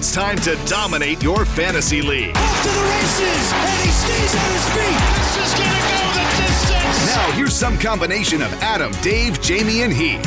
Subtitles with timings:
[0.00, 2.34] It's time to dominate your fantasy league.
[2.34, 4.96] Off to the races, and he stays on his feet.
[5.18, 7.06] This is gonna go the distance.
[7.14, 10.24] Now, here's some combination of Adam, Dave, Jamey, and Heath.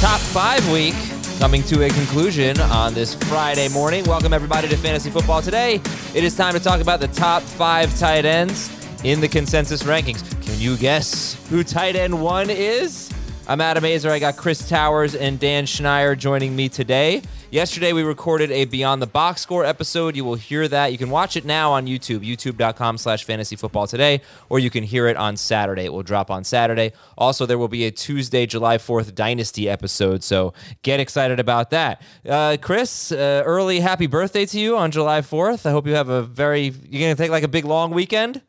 [0.00, 0.94] Top five week
[1.38, 4.02] coming to a conclusion on this Friday morning.
[4.04, 5.82] Welcome, everybody, to Fantasy Football Today.
[6.14, 8.70] It is time to talk about the top five tight ends
[9.04, 10.22] in the consensus rankings.
[10.42, 13.10] Can you guess who tight end one is?
[13.46, 14.10] I'm Adam Aizer.
[14.10, 17.20] I got Chris Towers and Dan Schneier joining me today.
[17.50, 20.16] Yesterday, we recorded a Beyond the Box Score episode.
[20.16, 20.92] You will hear that.
[20.92, 24.82] You can watch it now on YouTube, youtube.com slash fantasy football today, or you can
[24.82, 25.84] hear it on Saturday.
[25.84, 26.92] It will drop on Saturday.
[27.18, 32.00] Also, there will be a Tuesday, July 4th Dynasty episode, so get excited about that.
[32.26, 35.66] Uh, Chris, uh, early happy birthday to you on July 4th.
[35.66, 38.40] I hope you have a very, you're going to take like a big long weekend?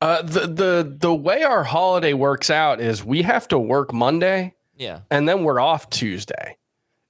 [0.00, 4.54] Uh, the the the way our holiday works out is we have to work Monday,
[4.76, 6.56] yeah, and then we're off Tuesday.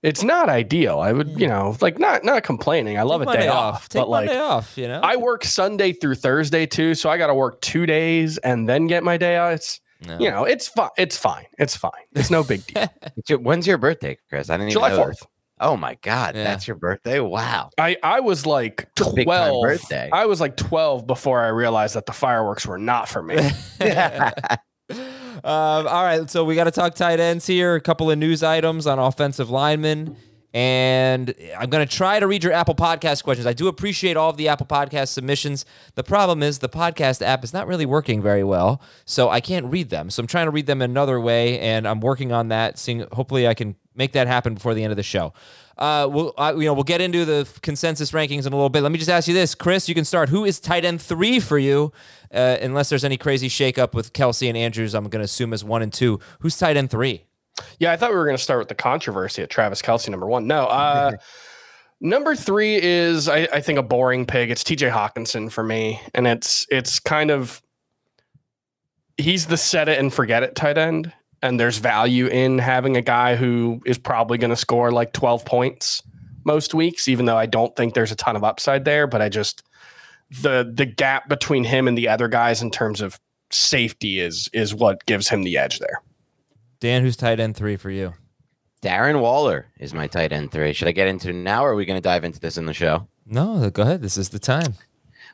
[0.02, 1.00] It's not ideal.
[1.00, 2.98] I would, you know, like not not complaining.
[2.98, 3.88] I love Take a day off, off.
[3.88, 5.00] Take but like day off, you know.
[5.02, 8.86] I work Sunday through Thursday too, so I got to work two days and then
[8.86, 9.54] get my day off.
[9.54, 10.18] It's no.
[10.18, 10.90] you know, it's fine.
[10.98, 11.46] It's fine.
[11.58, 11.90] It's fine.
[12.12, 13.38] It's no big deal.
[13.38, 14.50] When's your birthday, Chris?
[14.50, 15.06] I didn't July even know.
[15.06, 15.26] 4th.
[15.60, 16.44] Oh my God, Yeah.
[16.44, 17.20] that's your birthday!
[17.20, 17.70] Wow.
[17.78, 19.62] I I was like a big time twelve.
[19.62, 20.10] birthday.
[20.12, 23.36] I was like twelve before I realized that the fireworks were not for me.
[25.42, 27.74] Um, all right, so we got to talk tight ends here.
[27.74, 30.16] A couple of news items on offensive linemen.
[30.54, 33.44] And I'm going to try to read your Apple Podcast questions.
[33.46, 35.66] I do appreciate all of the Apple Podcast submissions.
[35.96, 39.66] The problem is the podcast app is not really working very well, so I can't
[39.66, 40.08] read them.
[40.10, 42.78] So I'm trying to read them another way, and I'm working on that.
[42.78, 45.32] Seeing hopefully I can make that happen before the end of the show.
[45.76, 48.82] Uh, we'll uh, you know we'll get into the consensus rankings in a little bit.
[48.82, 49.88] Let me just ask you this, Chris.
[49.88, 50.28] You can start.
[50.28, 51.92] Who is tight end three for you?
[52.32, 55.64] Uh, unless there's any crazy shakeup with Kelce and Andrews, I'm going to assume as
[55.64, 56.20] one and two.
[56.40, 57.24] Who's tight end three?
[57.78, 60.26] Yeah, I thought we were going to start with the controversy at Travis Kelce, number
[60.26, 60.46] one.
[60.46, 61.12] No, uh,
[62.00, 64.50] number three is I, I think a boring pig.
[64.50, 64.90] It's T.J.
[64.90, 67.62] Hockenson for me, and it's it's kind of
[69.16, 71.12] he's the set it and forget it tight end,
[71.44, 75.44] and there's value in having a guy who is probably going to score like 12
[75.44, 76.02] points
[76.44, 79.06] most weeks, even though I don't think there's a ton of upside there.
[79.06, 79.62] But I just
[80.42, 83.20] the the gap between him and the other guys in terms of
[83.52, 86.02] safety is is what gives him the edge there.
[86.80, 88.14] Dan, who's tight end three for you?
[88.80, 90.72] Darren Waller is my tight end three.
[90.72, 92.64] Should I get into it now, or are we going to dive into this in
[92.64, 93.06] the show?
[93.26, 94.00] No, go ahead.
[94.00, 94.74] This is the time.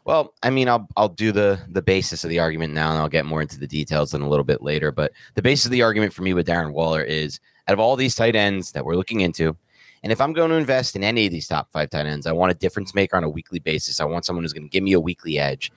[0.05, 3.09] Well, I mean, I'll I'll do the the basis of the argument now, and I'll
[3.09, 4.91] get more into the details in a little bit later.
[4.91, 7.97] But the basis of the argument for me with Darren Waller is out of all
[7.97, 9.57] these tight ends that we're looking into,
[10.03, 12.33] and if I'm going to invest in any of these top five tight ends, I
[12.33, 14.01] want a difference maker on a weekly basis.
[14.01, 15.71] I want someone who's going to give me a weekly edge.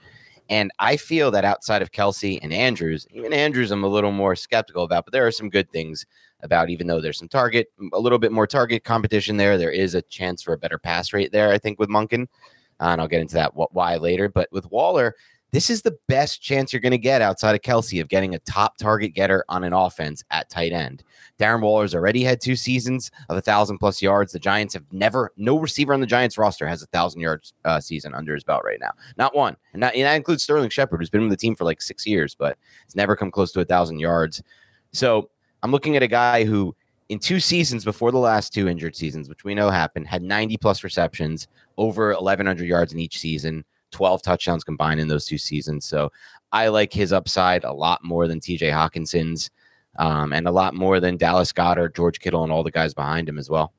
[0.49, 4.35] And I feel that outside of Kelce and Andrews, even Andrews, I'm a little more
[4.35, 6.05] skeptical about, but there are some good things
[6.41, 9.57] about, even though there's some target, a little bit more target competition there.
[9.57, 12.27] There is a chance for a better pass rate there, I think, with Monken.
[12.83, 14.27] Uh, and I'll get into that wh- why later.
[14.27, 15.15] But with Waller,
[15.53, 18.39] this is the best chance you're going to get outside of Kelce of getting a
[18.39, 21.03] top target getter on an offense at tight end.
[21.39, 24.33] Darren Waller's already had two seasons of a thousand plus yards.
[24.33, 27.80] The Giants have never, no receiver on the Giants roster has a thousand yards uh,
[27.80, 28.91] season under his belt right now.
[29.15, 29.56] Not one.
[29.74, 32.36] And, and that includes Sterling Shepard, who's been with the team for like six years,
[32.36, 34.41] but it's never come close to a thousand yards.
[34.91, 35.29] So
[35.62, 36.75] I'm looking at a guy who,
[37.09, 40.57] in two seasons before the last two injured seasons, which we know happened, had 90
[40.57, 41.47] plus receptions,
[41.77, 45.85] over 1,100 yards in each season 12 touchdowns combined in those two seasons.
[45.85, 46.11] So
[46.51, 49.50] I like his upside a lot more than TJ Hockenson's
[49.97, 53.29] um, and a lot more than Dallas Goedert, George Kittle, and all the guys behind
[53.29, 53.73] him as well.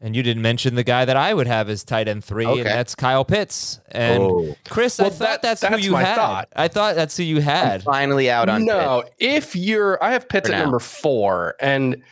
[0.00, 2.60] And you didn't mention the guy that I would have as tight end three, okay.
[2.60, 3.80] and that's Kyle Pitts.
[3.90, 4.56] And oh.
[4.68, 6.16] Chris, well, I thought that, that's, that's, who you had.
[6.16, 6.48] Thought.
[6.54, 7.76] I thought that's who you had.
[7.76, 9.02] I'm finally out on no.
[9.04, 9.16] Pitts.
[9.18, 10.64] If you're, I have Pitts for at now.
[10.64, 12.02] number four, and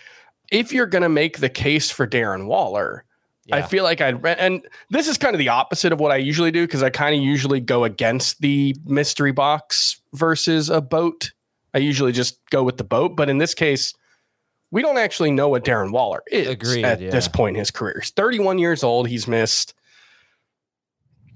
[0.51, 3.05] if you're going to make the case for Darren Waller,
[3.47, 3.57] yeah.
[3.57, 6.51] I feel like I'd and this is kind of the opposite of what I usually
[6.51, 11.33] do because I kind of usually go against the mystery box versus a boat.
[11.75, 13.93] I usually just go with the boat, but in this case,
[14.71, 17.11] we don't actually know what Darren Waller is Agreed, at yeah.
[17.11, 18.01] this point in his career.
[18.01, 19.09] He's 31 years old.
[19.09, 19.75] He's missed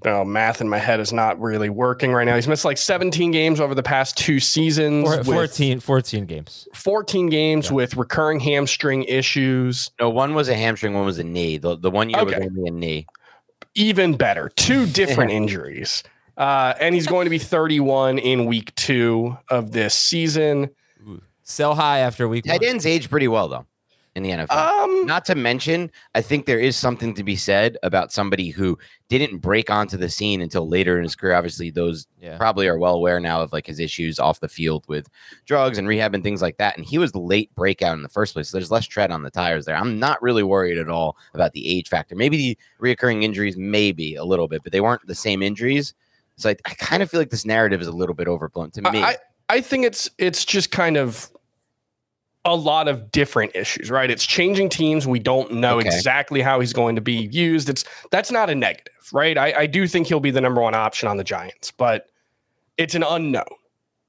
[0.05, 2.35] oh, math in my head is not really working right now.
[2.35, 5.07] He's missed like 17 games over the past two seasons.
[5.07, 6.67] Four, 14, 14 games.
[6.73, 7.73] 14 games yeah.
[7.73, 9.91] with recurring hamstring issues.
[9.99, 11.57] No, one was a hamstring, one was a knee.
[11.57, 12.39] The, the one year okay.
[12.39, 13.07] was only a knee.
[13.75, 14.49] Even better.
[14.55, 16.03] Two different injuries.
[16.37, 20.69] Uh, and he's going to be 31 in week two of this season.
[21.43, 23.65] Sell high after week Tight ends age pretty well, though
[24.15, 24.51] in the NFL.
[24.51, 28.77] Um, Not to mention, I think there is something to be said about somebody who
[29.07, 31.33] didn't break onto the scene until later in his career.
[31.33, 32.37] Obviously, those yeah.
[32.37, 35.07] probably are well aware now of like his issues off the field with
[35.45, 36.75] drugs and rehab and things like that.
[36.77, 38.49] And he was late breakout in the first place.
[38.49, 39.75] So there's less tread on the tires there.
[39.75, 42.15] I'm not really worried at all about the age factor.
[42.15, 45.93] Maybe the reoccurring injuries, maybe a little bit, but they weren't the same injuries.
[46.35, 48.81] So I, I kind of feel like this narrative is a little bit overblown to
[48.81, 49.03] me.
[49.03, 49.17] I,
[49.49, 51.29] I think it's it's just kind of
[52.45, 54.09] a lot of different issues, right?
[54.09, 55.05] It's changing teams.
[55.05, 55.87] We don't know okay.
[55.87, 57.69] exactly how he's going to be used.
[57.69, 59.37] It's that's not a negative, right?
[59.37, 62.07] I, I do think he'll be the number one option on the Giants, but
[62.77, 63.43] it's an unknown.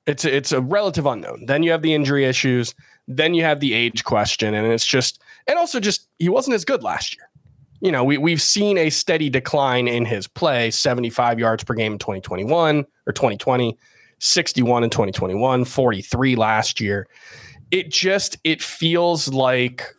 [0.07, 1.47] It's a, it's a relative unknown.
[1.47, 2.75] Then you have the injury issues.
[3.09, 6.65] Then you have the age question, and it's just and also just he wasn't as
[6.65, 7.29] good last year.
[7.81, 11.95] You know, we we've seen a steady decline in his play, 75 yards per game
[11.95, 13.77] in 2021 or 2020,
[14.21, 17.09] 61 in 2021, 43 last year
[17.71, 19.95] it just it feels like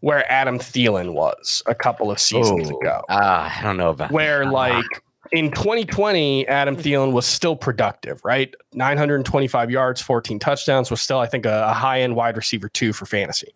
[0.00, 3.02] where Adam Thielen was a couple of seasons Ooh, ago.
[3.08, 4.52] Uh, I don't know about where that.
[4.52, 4.84] like
[5.32, 8.54] in 2020, Adam Thielen was still productive, right?
[8.72, 12.92] 925 yards, 14 touchdowns was still, I think, a, a high end wide receiver two
[12.92, 13.54] for fantasy.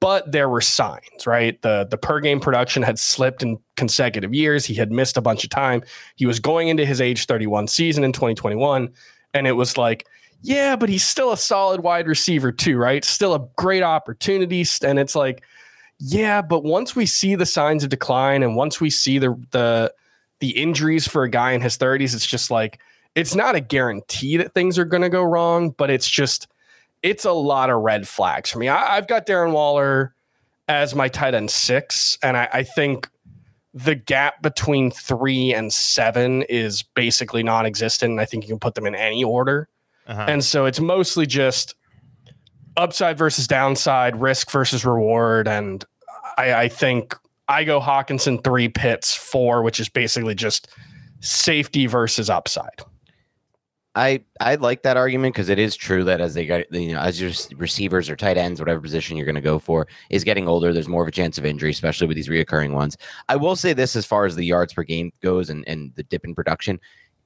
[0.00, 1.60] But there were signs, right?
[1.62, 4.64] The the per game production had slipped in consecutive years.
[4.64, 5.82] He had missed a bunch of time.
[6.14, 8.92] He was going into his age 31 season in 2021,
[9.34, 10.06] and it was like
[10.42, 13.04] yeah, but he's still a solid wide receiver too, right?
[13.04, 14.64] Still a great opportunity.
[14.82, 15.42] And it's like,
[15.98, 19.92] yeah, but once we see the signs of decline and once we see the the
[20.40, 22.78] the injuries for a guy in his 30s, it's just like
[23.16, 26.46] it's not a guarantee that things are gonna go wrong, but it's just
[27.02, 28.68] it's a lot of red flags for me.
[28.68, 30.14] I, have got Darren Waller
[30.68, 33.08] as my tight end six, and I, I think
[33.74, 38.18] the gap between three and seven is basically non-existent.
[38.18, 39.68] I think you can put them in any order.
[40.08, 40.24] Uh-huh.
[40.26, 41.74] And so it's mostly just
[42.76, 45.46] upside versus downside, risk versus reward.
[45.46, 45.84] And
[46.36, 47.14] I, I think
[47.48, 50.68] I go Hockenson three Pitts four, which is basically just
[51.20, 52.80] safety versus upside.
[53.94, 57.00] I I like that argument because it is true that as they get you know
[57.00, 60.46] as your receivers or tight ends, whatever position you're going to go for, is getting
[60.46, 60.72] older.
[60.72, 62.96] There's more of a chance of injury, especially with these reoccurring ones.
[63.28, 66.04] I will say this as far as the yards per game goes and and the
[66.04, 66.78] dip in production.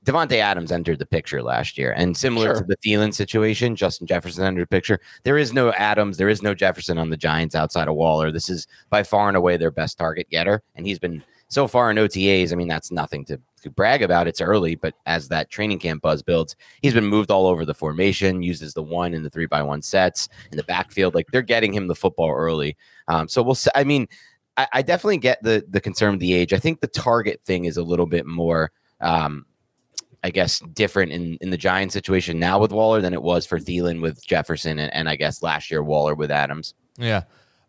[0.04, 2.60] Davante Adams entered the picture last year, and similar sure.
[2.60, 5.00] to the Thielen situation, Justin Jefferson entered the picture.
[5.22, 8.32] There is no Adams, there is no Jefferson on the Giants outside of Waller.
[8.32, 11.90] This is by far and away their best target getter, and he's been so far
[11.90, 12.52] in OTAs.
[12.52, 14.26] I mean, that's nothing to, to brag about.
[14.26, 17.74] It's early, but as that training camp buzz builds, he's been moved all over the
[17.74, 21.14] formation, used as the one in the three by one sets in the backfield.
[21.14, 22.76] Like they're getting him the football early.
[23.06, 23.56] Um, so we'll.
[23.74, 24.08] I mean,
[24.56, 26.52] I, I definitely get the the concern of the age.
[26.52, 28.72] I think the target thing is a little bit more.
[29.00, 29.46] Um,
[30.24, 33.58] I guess, different in, in the Giant situation now with Waller than it was for
[33.58, 36.74] Thielen with Jefferson and, and I guess last year Waller with Adams.
[36.96, 37.22] Yeah.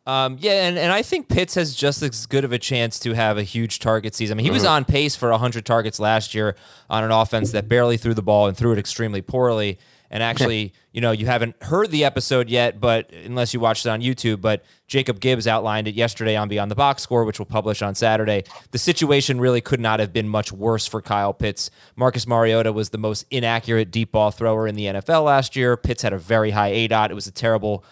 [0.06, 3.14] Um, yeah, and, and I think Pitts has just as good of a chance to
[3.14, 4.36] have a huge target season.
[4.36, 4.56] I mean, he mm-hmm.
[4.56, 6.56] was on pace for 100 targets last year
[6.90, 9.80] on an offense that barely threw the ball and threw it extremely poorly.
[10.14, 13.90] And actually, you know, you haven't heard the episode yet, but unless you watched it
[13.90, 17.48] on YouTube, but Jacob Gibbs outlined it yesterday on Beyond the Box Score, which we'll
[17.48, 18.44] publish on Saturday.
[18.70, 21.72] The situation really could not have been much worse for Kyle Pitts.
[21.96, 25.76] Marcus Mariota was the most inaccurate deep ball thrower in the NFL last year.
[25.76, 27.10] Pitts had a very high ADOT.
[27.10, 27.84] It was a terrible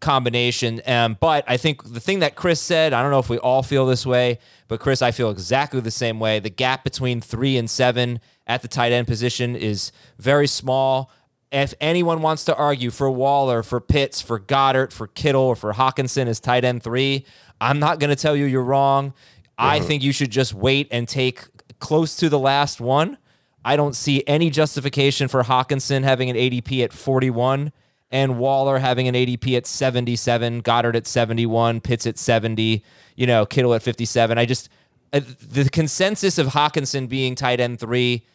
[0.00, 0.82] combination.
[0.86, 3.62] Um, but I think the thing that Chris said, I don't know if we all
[3.62, 6.40] feel this way, but Chris, I feel exactly the same way.
[6.40, 11.10] The gap between three and seven at the tight end position is very small.
[11.52, 15.72] If anyone wants to argue for Waller, for Pitts, for Goedert, for Kittle, or for
[15.72, 17.24] Hockenson as tight end three,
[17.60, 19.14] I'm not going to tell you you're wrong.
[19.58, 21.44] I think you should just wait and take
[21.80, 23.18] close to the last one.
[23.64, 27.72] I don't see any justification for Hockenson having an ADP at 41
[28.10, 32.82] and Waller having an ADP at 77, Goedert at 71, Pitts at 70,
[33.16, 34.38] you know, Kittle at 57.
[34.38, 34.68] I just,
[35.12, 38.26] uh, the consensus of Hockenson being tight end three,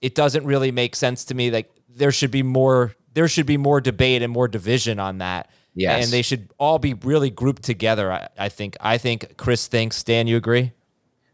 [0.00, 1.50] it doesn't really make sense to me.
[1.50, 5.50] Like there should be more, there should be more debate and more division on that.
[5.74, 6.04] Yes.
[6.04, 8.12] And they should all be really grouped together.
[8.12, 10.72] I, I think, I think Chris thinks, Stan, you agree?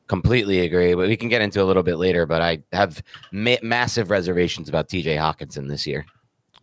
[0.09, 0.95] Completely agree.
[0.95, 2.27] But we can get into a little bit later.
[2.27, 6.05] But I have ma- massive reservations about TJ Hockenson this year.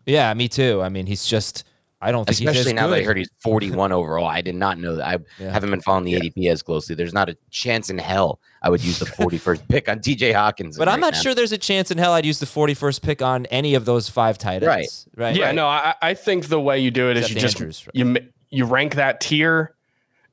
[0.05, 0.81] Yeah, me too.
[0.81, 1.65] I mean, he's just,
[2.03, 4.25] I don't think Especially as now that I heard he's 41 overall.
[4.27, 5.07] I did not know that.
[5.07, 5.51] I Yeah.
[5.51, 6.95] haven't been following the ADP as closely.
[6.95, 10.77] There's not a chance in hell I would use the 41st pick on TJ Hawkins.
[10.77, 13.45] But I'm not sure there's a chance in hell I'd use the 41st pick on
[13.47, 14.67] any of those five tight ends.
[14.67, 15.05] Right.
[15.27, 15.35] Right.
[15.35, 17.87] Yeah, no, I, I think the way you do it is Except you just Andrews,
[17.87, 17.95] right.
[17.95, 19.73] you you rank that tier,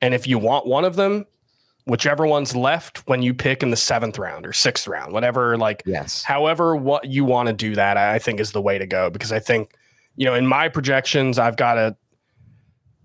[0.02, 1.24] and if you want one of them,
[1.86, 5.82] whichever one's left when you pick in the seventh round or sixth round, whatever, like
[5.86, 6.22] Yes.
[6.22, 9.32] however what you want to do that, I think is the way to go because
[9.32, 9.72] I think
[10.20, 11.96] you know in my projections I've got a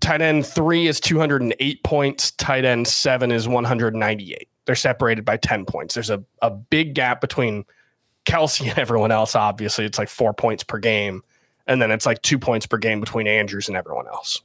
[0.00, 4.48] tight end three is 208 points, tight end seven is 198.
[4.66, 5.94] They're separated by 10 points.
[5.94, 7.64] There's a, a big gap between
[8.26, 9.34] Kelce and everyone else.
[9.34, 11.22] Obviously, it's like four points per game.
[11.66, 14.42] And then it's like two points per game between Andrews and everyone else.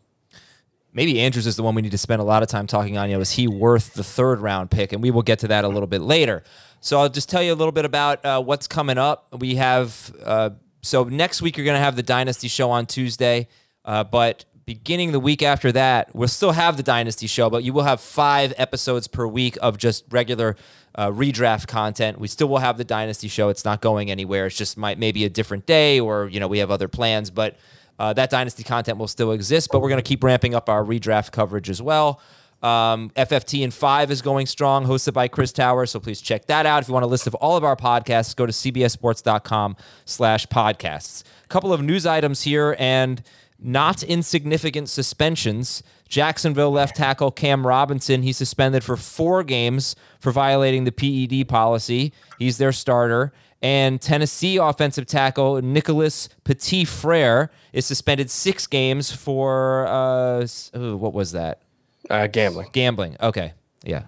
[0.93, 3.09] Maybe Andrews is the one we need to spend a lot of time talking on.
[3.09, 4.93] You know, is he worth the third round pick?
[4.93, 6.43] And we will get to that a little bit later.
[6.79, 9.27] So I'll just tell you a little bit about uh, what's coming up.
[9.39, 10.51] We have uh,
[10.81, 13.47] so next week you're going to have the Dynasty show on Tuesday,
[13.85, 17.73] uh, but beginning the week after that, we'll still have the Dynasty show, but you
[17.73, 20.55] will have five episodes per week of just regular
[20.95, 22.19] uh, redraft content.
[22.19, 23.49] We still will have the Dynasty show.
[23.49, 24.47] It's not going anywhere.
[24.47, 27.57] It's just might maybe a different day, or you know we have other plans, but.
[27.99, 30.83] Uh, that dynasty content will still exist, but we're going to keep ramping up our
[30.83, 32.19] redraft coverage as well.
[32.61, 35.85] Um, FFT in five is going strong, hosted by Chris Tower.
[35.85, 36.83] So please check that out.
[36.83, 39.75] If you want a list of all of our podcasts, go to cbsports.com
[40.05, 41.23] slash podcasts.
[41.43, 43.23] A couple of news items here and
[43.59, 45.83] not insignificant suspensions.
[46.07, 52.11] Jacksonville left tackle Cam Robinson, he's suspended for four games for violating the PED policy.
[52.37, 53.31] He's their starter.
[53.61, 61.31] And Tennessee offensive tackle Nicholas Petit Frere is suspended six games for uh, what was
[61.33, 61.61] that?
[62.09, 62.69] Uh, gambling.
[62.73, 63.17] Gambling.
[63.21, 63.53] Okay.
[63.83, 64.03] Yeah.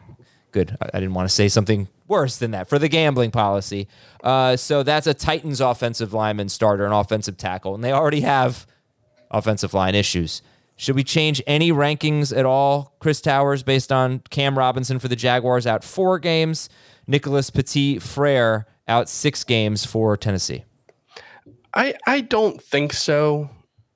[0.51, 0.77] Good.
[0.81, 3.87] I, I didn't want to say something worse than that for the gambling policy.
[4.23, 8.67] Uh, so that's a Titans offensive lineman starter, an offensive tackle, and they already have
[9.31, 10.41] offensive line issues.
[10.75, 15.15] Should we change any rankings at all, Chris Towers, based on Cam Robinson for the
[15.15, 16.69] Jaguars out four games,
[17.07, 20.65] Nicholas Petit Frere out six games for Tennessee?
[21.73, 23.49] I, I don't think so.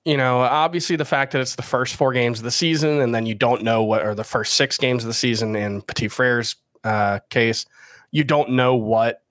[0.07, 3.13] You know, obviously the fact that it's the first four games of the season and
[3.13, 6.07] then you don't know what are the first six games of the season in Petit
[6.07, 7.65] Frere's uh, case,
[8.11, 9.21] you don't know what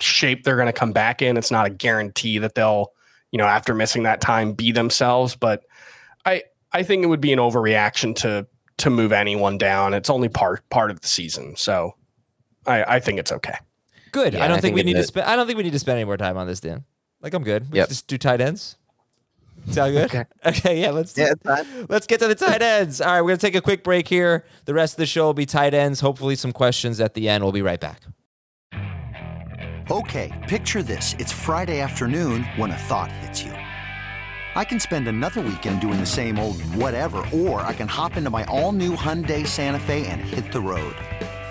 [0.00, 1.38] shape they're going to come back in.
[1.38, 2.92] It's not a guarantee that they'll,
[3.30, 5.34] you know, after missing that time, be themselves.
[5.34, 5.64] But
[6.26, 6.42] I
[6.72, 8.46] I think it would be an overreaction to
[8.78, 9.94] to move anyone down.
[9.94, 11.94] It's only part part of the season, so
[12.66, 13.54] I I think it's okay.
[14.10, 14.34] Good.
[14.34, 15.26] Yeah, I don't I think, think we need to spend.
[15.26, 16.84] I don't think we need to spend any more time on this, Dan.
[17.22, 17.70] Like I'm good.
[17.72, 17.88] We Yep.
[17.88, 18.76] just do tight ends.
[19.70, 20.04] Sound good?
[20.06, 20.24] Okay.
[20.44, 20.80] Okay.
[20.80, 20.90] Yeah.
[20.90, 23.00] Let's Yeah, it's let's get to the tight ends.
[23.00, 24.44] All right, we're gonna take a quick break here.
[24.64, 26.00] The rest of the show will be tight ends.
[26.00, 27.44] Hopefully, some questions at the end.
[27.44, 28.02] We'll be right back.
[29.90, 31.14] Okay, picture this.
[31.18, 33.52] It's Friday afternoon when a thought hits you.
[34.54, 38.30] I can spend another weekend doing the same old whatever, or I can hop into
[38.30, 40.94] my all new Hyundai Santa Fe and hit the road.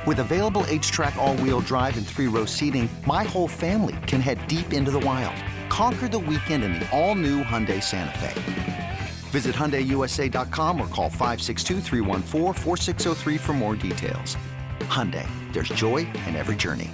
[0.05, 4.21] With available H track, all wheel drive, and three row seating, my whole family can
[4.21, 5.35] head deep into the wild.
[5.71, 8.97] Conquer the weekend in the all new Hyundai Santa Fe.
[9.29, 14.35] Visit HyundaiUSA.com or call 562-314-4603 for more details.
[14.81, 16.91] Hyundai, there's joy in every journey.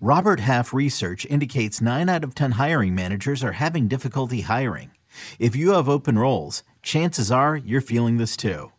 [0.00, 4.92] Robert Half research indicates 9 out of 10 hiring managers are having difficulty hiring.
[5.40, 8.70] If you have open roles, chances are you're feeling this too.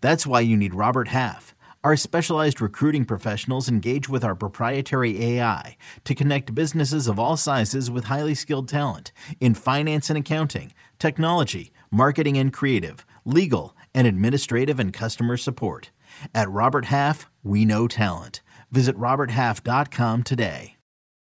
[0.00, 1.56] That's why you need Robert Half.
[1.82, 7.90] Our specialized recruiting professionals engage with our proprietary AI to connect businesses of all sizes
[7.90, 14.78] with highly skilled talent in finance and accounting, technology, marketing and creative, legal, and administrative
[14.78, 15.90] and customer support.
[16.34, 18.42] At Robert Half, we know talent.
[18.70, 20.76] Visit RobertHalf.com today.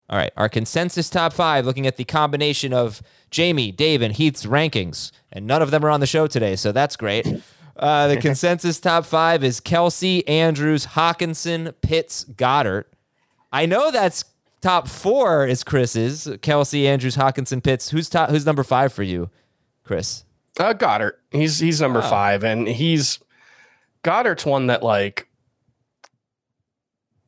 [0.09, 3.01] All right, our consensus top five, looking at the combination of
[3.31, 6.71] Jamey, Dave, and Heath's rankings, and none of them are on the show today, so
[6.71, 7.27] that's great.
[7.77, 12.85] Uh, the consensus top five is Kelce, Andrews, Hockenson, Pitts, Goedert.
[13.51, 14.25] I know that's
[14.61, 16.27] top four is Chris's.
[16.27, 17.89] Kelce, Andrews, Hockenson, Pitts.
[17.89, 18.29] Who's top?
[18.29, 19.29] Who's number five for you,
[19.83, 20.23] Chris?
[20.59, 21.13] Uh, Goedert.
[21.31, 22.09] He's he's number Wow.
[22.09, 23.19] five, and he's
[24.03, 25.27] Goedert's one that like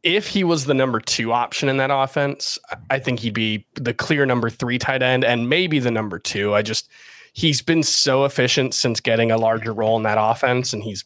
[0.01, 2.58] if he was the number two option in that offense,
[2.89, 6.53] I think he'd be the clear number three tight end and maybe the number two.
[6.56, 6.89] I just
[7.34, 11.06] he's been so efficient since getting a larger role in that offense, and he's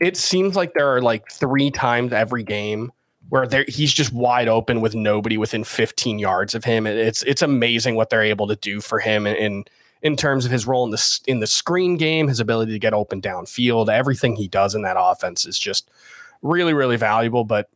[0.00, 2.92] it seems like there are like three times every game
[3.28, 6.86] where there he's just wide open with nobody within 15 yards of him.
[6.86, 9.64] It's it's amazing what they're able to do for him in,
[10.02, 12.92] in terms of his role in the in the screen game, his ability to get
[12.92, 15.90] open downfield, everything he does in that offense is just
[16.42, 17.44] really really valuable.
[17.44, 17.70] But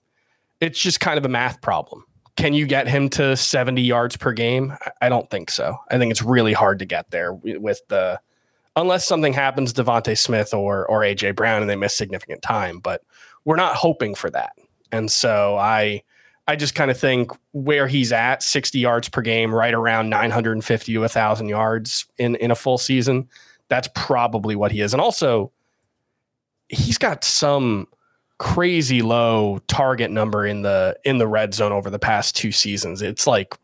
[0.60, 2.04] it's just kind of a math problem.
[2.38, 4.72] Can you get him to 70 yards per game?
[5.00, 5.76] I- don't think so.
[5.90, 8.20] I think it's really hard to get there with the
[8.76, 12.78] unless something happens DeVonta Smith or or AJ Brown and they miss significant time.
[12.78, 13.02] But
[13.44, 14.52] we're not hoping for that.
[14.92, 16.04] And so I
[16.46, 20.92] I just kind of think where he's at, 60 yards per game, right around 950
[20.92, 23.28] to 1,000 yards in, in a full season,
[23.66, 24.94] that's probably what he is.
[24.94, 25.50] And also,
[26.68, 27.88] he's got some
[28.38, 33.02] crazy low target number in the in the red zone over the past two seasons.
[33.02, 33.54] It's like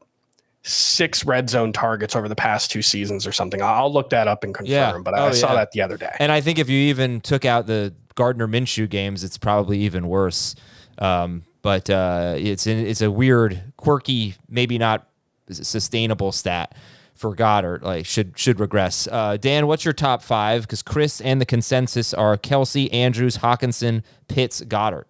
[0.62, 3.60] six red zone targets over the past two seasons or something.
[3.62, 4.98] I'll look that up and confirm, Yeah.
[5.04, 5.54] but I, Oh, saw yeah.
[5.56, 6.10] that the other day.
[6.18, 10.08] And I think if you even took out the Gardner Minshew games, it's probably even
[10.08, 10.54] worse.
[10.98, 15.06] Um, but uh, it's it's a weird, quirky, maybe not
[15.50, 16.74] sustainable stat
[17.14, 17.82] for Goedert.
[17.82, 19.08] Like should should regress.
[19.10, 20.62] Uh, Dan, what's your top five?
[20.62, 25.04] Because Chris and the consensus are Kelce, Andrews, Hockenson, Pitts, Goedert.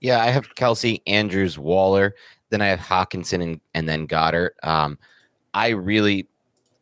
[0.00, 2.14] Yeah, I have Kelce, Andrews, Waller.
[2.50, 4.50] Then I have Hockenson and, and then Goedert.
[4.62, 4.98] Um,
[5.54, 6.28] I really,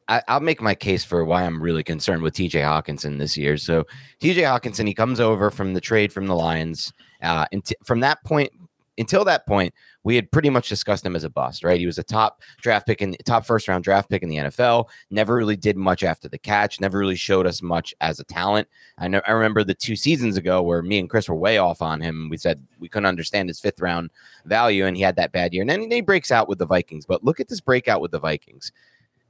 [0.09, 3.57] I, I'll make my case for why I'm really concerned with TJ Hockenson this year.
[3.57, 3.87] So
[4.21, 6.93] TJ Hockenson, he comes over from the trade from the Lions.
[7.23, 8.53] Uh, and t- from that point,
[8.99, 9.73] until that point,
[10.05, 11.81] we had pretty much discussed him as a bust, right?
[11.81, 14.89] He was a top draft pick in top first round draft pick in the NFL.
[15.11, 16.81] Never really did much after the catch.
[16.81, 18.69] Never really showed us much as a talent.
[18.99, 21.81] I know I remember the two seasons ago where me and Chris were way off
[21.81, 22.29] on him.
[22.31, 24.11] We said we couldn't understand his fifth round
[24.45, 25.63] value, and he had that bad year.
[25.63, 27.07] And then he breaks out with the Vikings.
[27.07, 28.73] But look at this breakout with the Vikings.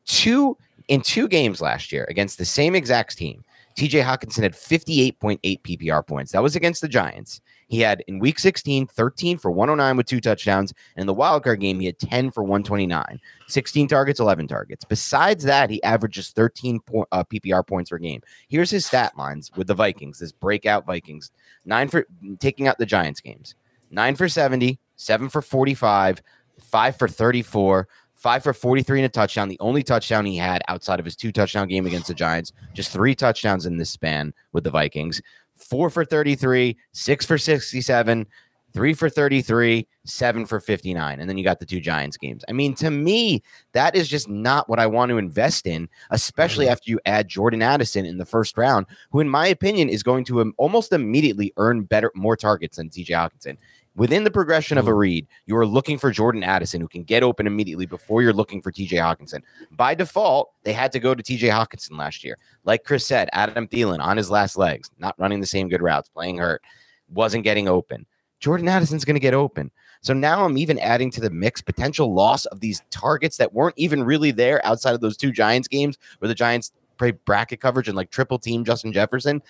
[0.04, 3.44] Two in two games last year against the same exact team.
[3.76, 6.32] TJ Hockenson had 58.8 PPR points.
[6.32, 7.40] That was against the Giants.
[7.66, 10.72] He had in week 16, 13 for 109 with two touchdowns.
[10.94, 14.84] And in the wild card game, he had 10 for 129, 16 targets, 11 targets.
[14.84, 18.22] Besides that, he averages 13 po- uh, PPR points per game.
[18.48, 21.32] Here's his stat lines with the Vikings, this breakout Vikings.
[21.64, 22.06] Nine for
[22.38, 23.56] taking out the Giants games,
[23.90, 26.22] nine for 70, seven for 45,
[26.60, 27.88] five for 34,
[28.24, 29.50] five for 43 and a touchdown.
[29.50, 32.90] The only touchdown he had outside of his two touchdown game against the Giants, just
[32.90, 35.20] three touchdowns in this span with the Vikings.
[35.54, 38.26] Four for 33, six for 67,
[38.72, 41.20] three for 33, seven for 59.
[41.20, 42.42] And then you got the two Giants games.
[42.48, 46.66] I mean, to me, that is just not what I want to invest in, especially
[46.66, 50.24] after you add Jordan Addison in the first round, who, in my opinion, is going
[50.24, 53.58] to um, almost immediately earn better, more targets than TJ Hockenson.
[53.96, 54.98] Within the progression of a mm-hmm.
[54.98, 58.60] read, you are looking for Jordan Addison, who can get open immediately before you're looking
[58.60, 59.42] for TJ Hockenson.
[59.70, 62.36] By default, they had to go to TJ Hockenson last year.
[62.64, 66.08] Like Chris said, Adam Thielen on his last legs, not running the same good routes,
[66.08, 66.62] playing hurt,
[67.08, 68.06] wasn't getting open.
[68.40, 69.70] Jordan Addison's going to get open.
[70.00, 73.78] So now I'm even adding to the mix potential loss of these targets that weren't
[73.78, 77.88] even really there outside of those two Giants games where the Giants play bracket coverage
[77.88, 79.40] and like triple team Justin Jefferson.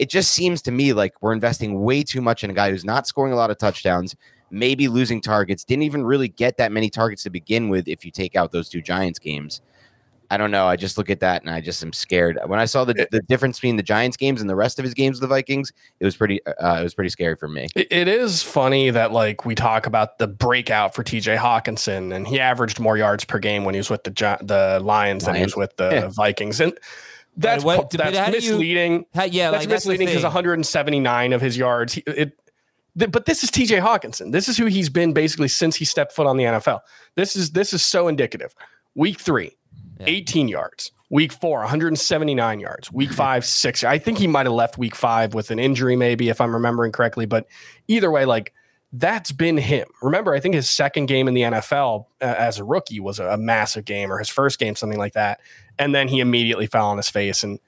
[0.00, 2.86] It just seems to me like we're investing way too much in a guy who's
[2.86, 4.16] not scoring a lot of touchdowns,
[4.50, 8.10] maybe losing targets, didn't even really get that many targets to begin with if you
[8.10, 9.60] take out those two Giants games.
[10.32, 10.64] I don't know.
[10.66, 12.38] I just look at that and I just am scared.
[12.46, 14.94] When I saw the, the difference between the Giants games and the rest of his
[14.94, 17.66] games with the Vikings, it was pretty uh, it was pretty scary for me.
[17.74, 22.26] It- it is funny that like we talk about the breakout for TJ Hockenson, and
[22.28, 25.42] he averaged more yards per game when he was with the the Lions than he
[25.42, 26.08] was with the Yeah.
[26.08, 26.72] Vikings, and
[27.40, 29.04] that's what- that's how do you- misleading.
[29.14, 31.94] Yeah, that's like misleading because 179 of his yards.
[31.94, 32.32] He, it,
[32.98, 34.32] th- but this is TJ Hockenson.
[34.32, 36.80] This is who he's been basically since he stepped foot on the NFL.
[37.16, 38.54] This is this is so indicative.
[38.94, 39.56] Week three,
[39.98, 40.06] Yeah.
[40.08, 40.92] 18 yards.
[41.12, 42.92] Week four, 179 yards.
[42.92, 43.82] Week five, six.
[43.82, 46.92] I think he might have left week five with an injury, maybe if I'm remembering
[46.92, 47.26] correctly.
[47.26, 47.46] But
[47.88, 48.52] either way, like
[48.92, 49.86] that's been him.
[50.02, 53.26] Remember, I think his second game in the NFL uh, as a rookie was a,
[53.28, 55.40] a, massive game, or his first game, something like that.
[55.78, 57.44] And then he immediately fell on his face.
[57.44, 57.60] And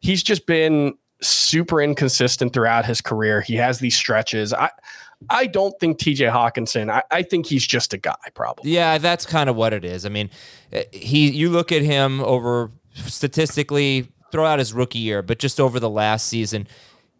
[0.00, 3.42] he's just been super inconsistent throughout his career.
[3.42, 4.54] He has these stretches.
[4.54, 4.70] I,
[5.28, 8.70] I don't think TJ Hockenson, I, I think he's just a guy, probably.
[8.70, 10.06] Yeah, that's kind of what it is.
[10.06, 10.30] I mean,
[10.72, 15.60] eh, he you look at him over statistically, throw out his rookie year, but just
[15.60, 16.66] over the last season,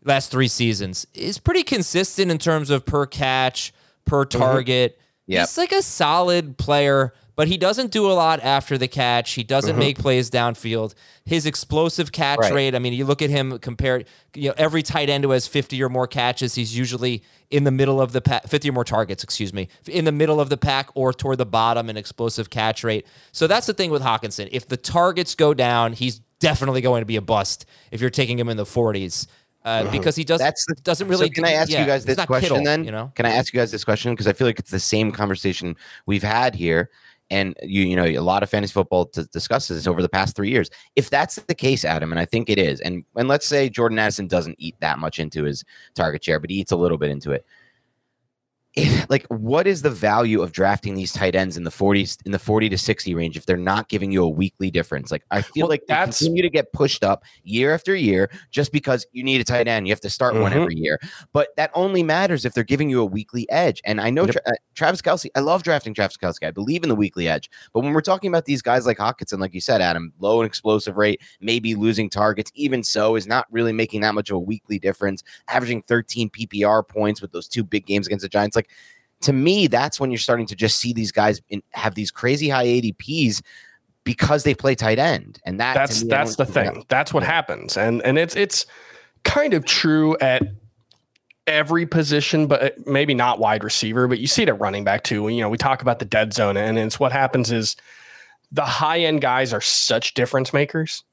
[0.05, 3.73] last three seasons, is pretty consistent in terms of per catch,
[4.05, 4.39] per mm-hmm.
[4.39, 4.99] target.
[5.29, 5.41] Mm-hmm.
[5.41, 9.33] He's like a solid player, but he doesn't do a lot after the catch.
[9.33, 9.79] He doesn't mm-hmm.
[9.79, 10.95] make plays downfield.
[11.25, 12.53] His explosive catch right.
[12.53, 15.47] rate, I mean, you look at him compared, you know, every tight end who has
[15.47, 18.85] 50 or more catches, he's usually in the middle of the pack, 50 or more
[18.85, 22.51] targets, excuse me, in the middle of the pack or toward the bottom in explosive
[22.51, 23.07] catch rate.
[23.33, 24.49] So that's the thing with Hockenson.
[24.53, 28.39] If the targets go down, he's definitely going to be a bust if you're taking
[28.39, 29.27] him in the 40s.
[29.63, 29.93] Uh, mm-hmm.
[29.93, 31.27] because he does That's the, doesn't really.
[31.27, 32.83] So can I ask yeah, you guys this question Kittle, then?
[32.83, 34.81] You know, can I ask you guys this question because I feel like it's the
[34.81, 36.91] same conversation we've had here,
[37.31, 40.35] and you you know a lot of fantasy football to discuss this over the past
[40.35, 40.71] three years.
[40.97, 43.99] If that's the case, Adam, and I think it is, and and let's say Jordan
[43.99, 45.63] Addison doesn't eat that much into his
[45.95, 47.45] target share, but he eats a little bit into it
[49.09, 52.39] like what is the value of drafting these tight ends in the 40s in the
[52.39, 55.11] 40 to 60 range if they're not giving you a weekly difference?
[55.11, 58.73] Like i feel well, like that's continue to get pushed up year after year just
[58.73, 59.89] because you need a tight end.
[59.89, 60.43] You have to start mm-hmm.
[60.43, 61.01] one every year.
[61.33, 63.81] But that only matters if they're giving you a weekly edge.
[63.85, 64.33] And i know yep.
[64.33, 66.47] Tra- uh, travis kelce i love drafting travis kelce.
[66.47, 67.51] I believe in the weekly edge.
[67.73, 70.47] But when we're talking about these guys like hockenson like you said adam low and
[70.47, 74.41] explosive rate maybe losing targets even so is not really making that much of a
[74.41, 75.25] weekly difference.
[75.49, 78.60] Averaging 13 ppr points with those two big games against the giants like
[79.23, 82.49] to me, that's when you're starting to just see these guys in, have these crazy
[82.49, 83.43] high ADPs
[84.05, 86.85] because they play tight end, and that that's me, that's the thing.
[86.89, 88.67] That's what happens, and and it's it's
[89.25, 90.43] kind of true at
[91.47, 94.09] every position, but uh, maybe not wide receiver.
[94.09, 95.29] But you see it at running back too.
[95.29, 97.77] You know, we talk about the dead zone, and it's what happens is
[98.51, 101.05] the high end guys are such difference makers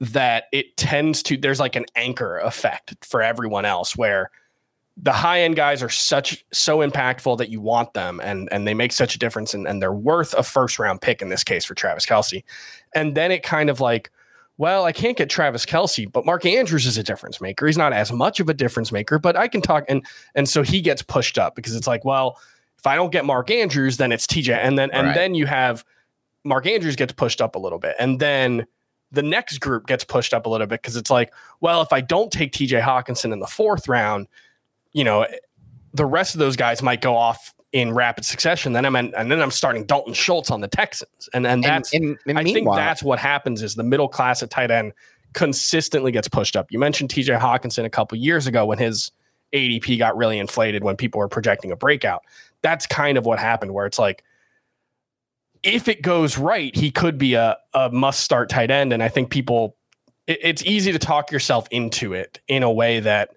[0.00, 4.30] that it tends to there's like an anchor effect for everyone else where
[4.96, 8.74] the high end guys are such so impactful that you want them and and they
[8.74, 11.64] make such a difference and, and they're worth a first round pick in this case
[11.64, 12.42] for Travis Kelce.
[12.94, 14.10] And then it kind of like,
[14.58, 17.66] well, I can't get Travis Kelce, but Mark Andrews is a difference maker.
[17.66, 20.62] He's not as much of a difference maker, but I can talk and and so
[20.62, 22.38] he gets pushed up because it's like, well,
[22.78, 24.54] if I don't get Mark Andrews, then it's TJ.
[24.54, 25.14] And then and right.
[25.14, 25.84] then you have
[26.44, 27.96] Mark Andrews gets pushed up a little bit.
[27.98, 28.66] And then
[29.12, 32.00] the next group gets pushed up a little bit because it's like, well, if I
[32.00, 34.28] don't take TJ Hockenson in the fourth round,
[34.92, 35.26] you know,
[35.94, 38.72] the rest of those guys might go off in rapid succession.
[38.72, 41.92] Then I'm in, and then I'm starting Dalton Schultz on the Texans, and and that's
[41.94, 44.92] and, and, and I think that's what happens is the middle class at tight end
[45.32, 46.72] consistently gets pushed up.
[46.72, 47.34] You mentioned T.J.
[47.34, 49.12] Hockenson a couple years ago when his
[49.54, 52.22] ADP got really inflated when people were projecting a breakout.
[52.62, 54.24] That's kind of what happened, where it's like.
[55.62, 58.94] If it goes right, he could be a, a must start tight end.
[58.94, 59.76] And I think people,
[60.26, 63.32] it, it's easy to talk yourself into it in a way that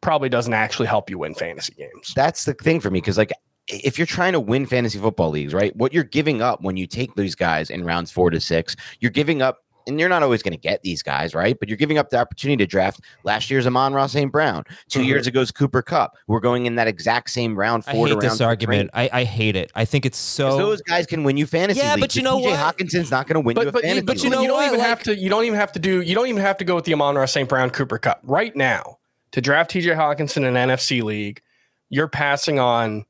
[0.00, 2.12] probably doesn't actually help you win fantasy games.
[2.14, 3.32] That's the thing for me because like
[3.68, 5.74] if you're trying to win fantasy football leagues, right?
[5.76, 9.10] What you're giving up when you take these guys in rounds 4 to 6, you're
[9.10, 11.58] giving up and you're not always going to get these guys, right?
[11.58, 14.30] But you're giving up the opportunity to draft last year's Amon-Ra St.
[14.30, 14.64] Brown.
[14.88, 15.08] 2 mm-hmm.
[15.08, 16.16] years ago's Cooper Kupp.
[16.26, 18.06] We're going in that exact same round four.
[18.06, 18.90] I hate this argument.
[18.92, 19.72] I, I, hate it.
[19.74, 20.56] I think it's so.
[20.58, 21.80] Those guys can win you fantasy.
[21.80, 22.00] Yeah, leagues.
[22.00, 22.76] but you know TJ what?
[22.76, 24.04] Hockenson's not going to win but, you but, fantasy.
[24.04, 25.16] But you know, you don't even like, have to.
[25.16, 26.02] You don't even have to do.
[26.02, 27.48] You don't even have to go with the Amon-Ra St.
[27.48, 28.98] Brown Cooper Kupp right now
[29.32, 31.42] to draft TJ Hockenson in an NFC league,
[31.88, 33.04] you're passing on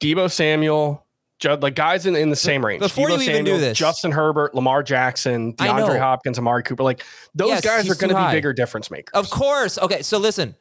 [0.00, 1.04] Deebo Samuel,
[1.38, 2.80] Judd, like guys in, in the same range.
[2.80, 6.82] Before Deebo you Samuel, even do this, Justin Herbert, Lamar Jackson, DeAndre Hopkins, Amari Cooper,
[6.82, 9.12] like those yes, guys are going to be bigger difference makers.
[9.14, 9.78] Of course.
[9.78, 10.54] Okay, so listen,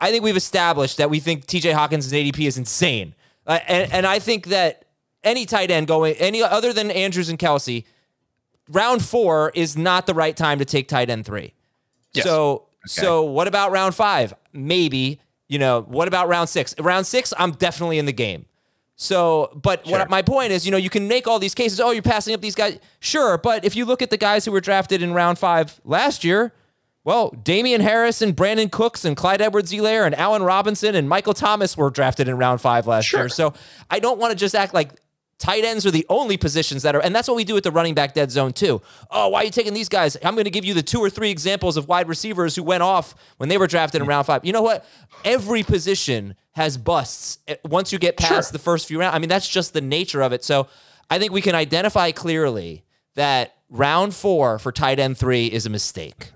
[0.00, 3.14] I think we've established that we think TJ Hawkins' ADP is insane,
[3.46, 4.84] uh, and, and I think that
[5.22, 7.84] any tight end going any other than Andrews and Kelce,
[8.68, 11.54] round four is not the right time to take tight end three.
[12.12, 12.24] Yes.
[12.24, 12.66] So.
[12.86, 14.34] So what about round five?
[14.52, 15.20] Maybe.
[15.48, 16.74] You know, what about round six?
[16.78, 18.46] Round six, I'm definitely in the game.
[18.94, 19.98] So, but sure.
[19.98, 21.80] what my point is, you know, you can make all these cases.
[21.80, 22.78] Oh, you're passing up these guys.
[23.00, 26.22] Sure, but if you look at the guys who were drafted in round five last
[26.22, 26.52] year,
[27.02, 31.76] well, Damien Harris and Brandin Cooks and Clyde Edwards-Helaire and Allen Robinson and Michael Thomas
[31.76, 33.20] were drafted in round five last sure.
[33.20, 33.28] year.
[33.30, 33.54] So
[33.90, 34.90] I don't want to just act like
[35.40, 37.70] Tight ends are the only positions that are, and that's what we do with the
[37.70, 38.82] running back dead zone too.
[39.10, 40.14] Oh, why are you taking these guys?
[40.22, 42.82] I'm going to give you the two or three examples of wide receivers who went
[42.82, 44.44] off when they were drafted in round five.
[44.44, 44.86] You know what?
[45.24, 48.52] Every position has busts eh, once you get past sure.
[48.52, 49.16] the first few rounds.
[49.16, 50.44] I mean, that's just the nature of it.
[50.44, 50.68] So
[51.08, 55.70] I think we can identify clearly that round four for tight end three is a
[55.70, 56.32] mistake.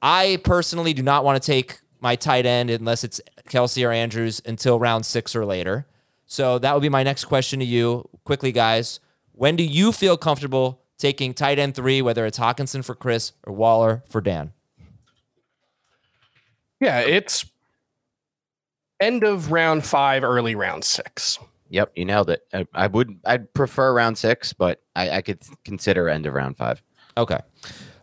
[0.00, 4.40] I personally do not want to take my tight end unless it's Kelce or Andrews
[4.46, 5.86] until round six or later.
[6.26, 8.08] So that would be my next question to you.
[8.24, 9.00] Quickly, guys,
[9.32, 13.52] when do you feel comfortable taking tight end three, whether it's Hockenson for Chris or
[13.52, 14.52] Waller for Dan?
[16.80, 17.44] Yeah, it's
[19.00, 21.38] end of round five, early round six.
[21.70, 22.46] Yep, you nailed it.
[22.52, 26.56] I, I would, I'd prefer round six, but I, I could consider end of round
[26.56, 26.82] five.
[27.16, 27.38] Okay.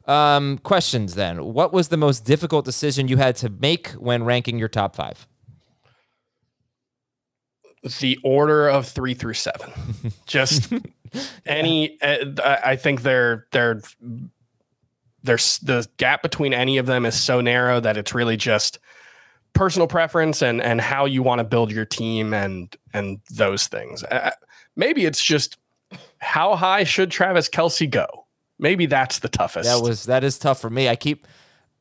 [0.05, 1.53] Um, questions then.
[1.53, 5.27] What was the most difficult decision you had to make when ranking your top five?
[8.00, 9.72] The order of three through seven.
[10.26, 10.74] Just
[11.46, 12.02] any.
[12.02, 13.82] Uh, I think they're they're
[15.24, 18.80] there's the gap between any of them is so narrow that it's really just
[19.54, 24.04] personal preference and and how you want to build your team and and those things.
[24.04, 24.32] Uh,
[24.76, 25.58] maybe it's just
[26.20, 28.26] how high should Travis Kelce go?
[28.58, 29.70] Maybe that's the toughest.
[29.70, 30.89] That was that is tough for me.
[30.89, 31.28] I keep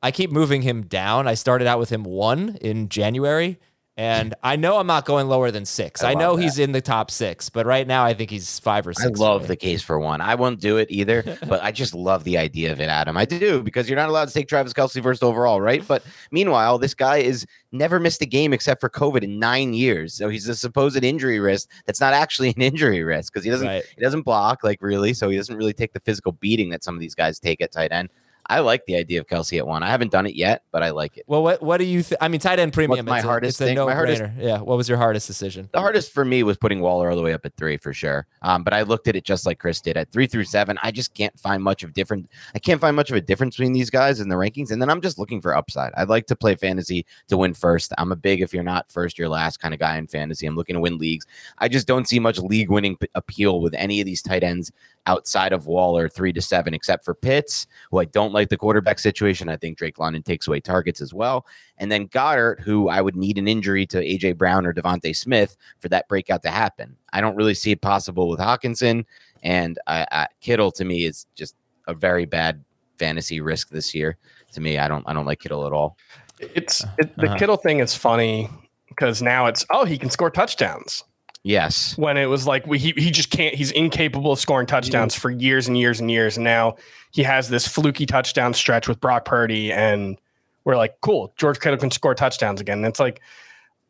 [0.02, 1.26] I keep moving him down.
[1.26, 3.58] I started out with him one in January,
[3.98, 6.04] and I know I'm not going lower than six.
[6.04, 8.60] I, I know love he's in the top six, but right now I think he's
[8.60, 9.20] five or six.
[9.20, 10.20] I love the case for one.
[10.20, 13.16] I won't do it either, but I just love the idea of it, Adam.
[13.16, 15.86] I do because you're not allowed to take Travis Kelce first overall, right?
[15.86, 20.14] But meanwhile, this guy is never missed a game except for COVID in nine years.
[20.14, 23.66] So he's a supposed injury risk that's not actually an injury risk because he doesn't
[23.66, 23.84] Right.
[23.96, 26.94] he doesn't block like really, so he doesn't really take the physical beating that some
[26.94, 28.10] of these guys take at tight end.
[28.48, 29.82] I like the idea of Kelce at one.
[29.82, 31.24] I haven't done it yet, but I like it.
[31.26, 32.02] Well, what what do you?
[32.02, 33.04] Th- I mean, tight end premium.
[33.06, 33.74] What's my hardest a thing?
[33.74, 34.58] no My hardest- Yeah.
[34.60, 35.68] What was your hardest decision?
[35.72, 38.26] The hardest for me was putting Waller all the way up at three for sure.
[38.42, 40.78] Um, but I looked at it just like Chris did at three through seven.
[40.82, 42.30] I just can't find much of different.
[42.54, 44.70] I can't find much of a difference between these guys in the rankings.
[44.70, 45.92] And then I'm just looking for upside.
[45.96, 47.92] I'd like to play fantasy to win first.
[47.98, 50.46] I'm a big if you're not first, you're last kind of guy in fantasy.
[50.46, 51.26] I'm looking to win leagues.
[51.58, 54.72] I just don't see much league winning p- appeal with any of these tight ends
[55.08, 58.98] outside of Waller three to seven, except for Pitts, who I don't like the quarterback
[58.98, 59.48] situation.
[59.48, 61.46] I think Drake London takes away targets as well.
[61.78, 65.56] And then Goedert, who I would need an injury to AJ Brown or DeVonta Smith
[65.80, 66.94] for that breakout to happen.
[67.12, 69.04] I don't really see it possible with Hockenson.
[69.42, 72.62] And I, I, Kittle to me is just a very bad
[72.98, 74.18] fantasy risk this year.
[74.52, 75.96] To me, I don't I don't like Kittle at all.
[76.38, 77.38] It's uh, it, the Uh-huh.
[77.38, 78.50] Kittle thing is funny
[78.88, 81.04] because now it's oh he can score touchdowns
[81.48, 81.96] Yes.
[81.96, 85.30] when it was like we, he he just can't he's incapable of scoring touchdowns for
[85.30, 86.36] years and years and years.
[86.36, 86.76] And now
[87.10, 90.18] he has this fluky touchdown stretch with Brock Purdy and
[90.64, 92.78] we're like cool George Kittle can score touchdowns again.
[92.78, 93.22] And it's like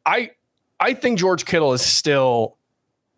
[0.07, 0.31] I
[0.79, 2.57] I think George Kittle is still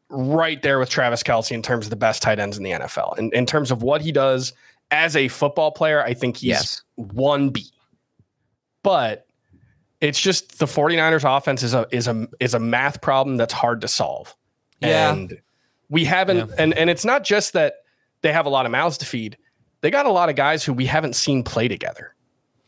[0.09, 3.19] right there with Travis Kelce in terms of the best tight ends in the NFL
[3.19, 4.55] and in terms of what he does
[4.91, 6.83] as a football player I think he's Yes.
[6.99, 7.71] 1B
[8.83, 9.27] but
[10.01, 13.81] it's just the 49ers offense is a is a is a math problem that's hard
[13.83, 14.35] to solve.
[14.81, 15.13] Yeah.
[15.13, 15.41] And
[15.89, 17.75] we haven't and and it's not just that
[18.23, 19.37] they have a lot of mouths to feed.
[19.83, 22.15] They got a lot of guys who we haven't seen play together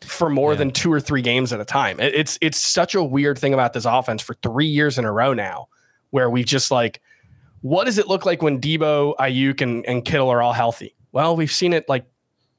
[0.01, 0.59] for more Yeah.
[0.59, 2.01] than two or three games at a time.
[2.01, 5.12] It- It's it's such a weird thing about this offense for 3 years in a
[5.12, 5.68] row now
[6.11, 7.01] where we've just like
[7.62, 10.95] what does it look like when Deebo, Aiyuk and and Kittle are all healthy?
[11.12, 12.05] Well, we've seen it like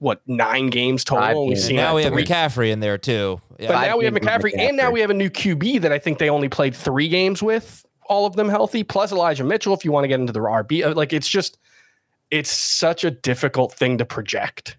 [0.04, 1.24] what, 9 games total.
[1.24, 3.40] Five We've seen now we have three- McCaffrey in there too.
[3.58, 3.68] Yeah.
[3.70, 5.82] but Five now we have games with McCaffrey, and now we have a new QB
[5.82, 9.44] that I think they only played three games with, all of them healthy, plus Elijah
[9.44, 9.74] Mitchell.
[9.74, 11.58] If you want to get into the RB, Uh, like it's just,
[12.30, 14.76] it's such a difficult thing to project.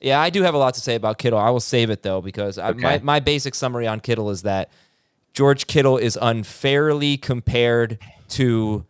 [0.00, 1.40] Yeah, I do have a lot to say about Kittle.
[1.40, 4.70] I will save it though because I, my my basic summary on Kittle is that
[5.34, 8.84] George Kittle is unfairly compared to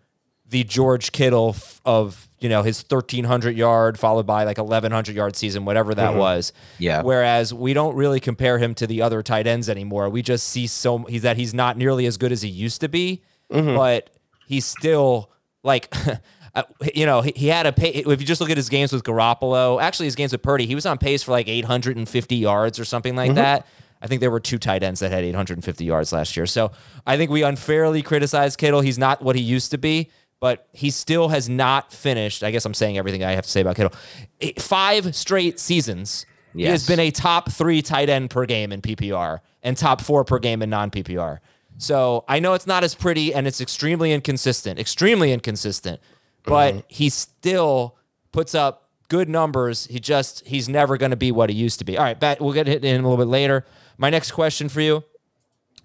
[0.48, 5.36] the George Kittle f- of you know his 1300 yard followed by like 1100 yard
[5.36, 6.18] season whatever that mm-hmm.
[6.18, 6.52] was.
[6.78, 7.02] Yeah.
[7.02, 10.08] whereas we don't really compare him to the other tight ends anymore.
[10.08, 12.88] We just see so he's that he's not nearly as good as he used to
[12.88, 13.74] be mm-hmm.
[13.74, 14.10] but
[14.46, 15.30] he's still
[15.62, 15.94] like
[16.54, 16.62] uh,
[16.94, 19.04] you know he, he had a pay, if you just look at his games with
[19.04, 22.84] Garoppolo actually his games with Purdy he was on pace for like 850 yards or
[22.84, 23.36] something like mm-hmm.
[23.36, 23.66] that.
[24.00, 26.46] I think there were two tight ends that had 850 yards last year.
[26.46, 26.70] So
[27.04, 28.80] I think we unfairly criticize Kittle.
[28.80, 32.42] He's not what he used to be, but he still has not finished.
[32.44, 33.92] I guess I'm saying everything I have to say about Kittle.
[34.40, 36.26] Eh, Five straight seasons.
[36.54, 40.24] He has been a top three tight end per game in PPR and top four
[40.24, 41.38] per game in non PPR.
[41.76, 46.00] So I know it's not as pretty and it's extremely inconsistent, extremely inconsistent,
[46.44, 47.96] but he still
[48.32, 49.86] puts up good numbers.
[49.86, 51.96] He just he's never going to be what he used to be.
[51.96, 53.64] All right, Bat, we'll get it in a little bit later.
[53.96, 55.04] My next question for you: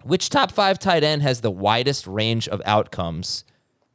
[0.02, 3.44] Which top five tight end has the widest range of outcomes?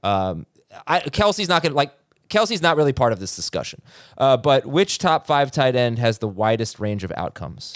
[0.01, 0.45] Um,
[0.87, 1.93] I, Kelce's not going to like.
[2.29, 3.81] Kelce's not really part of this discussion,
[4.19, 7.75] uh, but which top five tight end has the widest range of outcomes?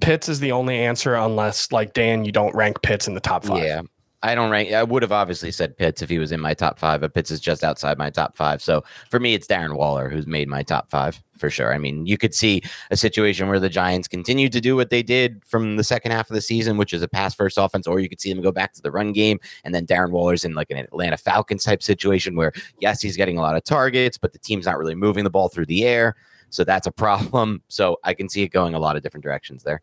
[0.00, 3.44] Pitts is the only answer unless, like Dan, you don't rank Pitts in the top
[3.44, 3.62] five.
[3.62, 3.82] Yeah.
[4.24, 4.72] I don't rank.
[4.72, 7.30] I would have obviously said Pitts if he was in my top five, but Pitts
[7.30, 8.62] is just outside my top five.
[8.62, 11.74] So for me, it's Darren Waller who's made my top five for sure.
[11.74, 15.02] I mean, you could see a situation where the Giants continue to do what they
[15.02, 18.00] did from the second half of the season, which is a pass first offense, or
[18.00, 19.38] you could see them go back to the run game.
[19.62, 23.36] And then Darren Waller's in like an Atlanta Falcons type situation where, yes, he's getting
[23.36, 26.16] a lot of targets, but the team's not really moving the ball through the air.
[26.48, 27.62] So that's a problem.
[27.68, 29.82] So I can see it going a lot of different directions there.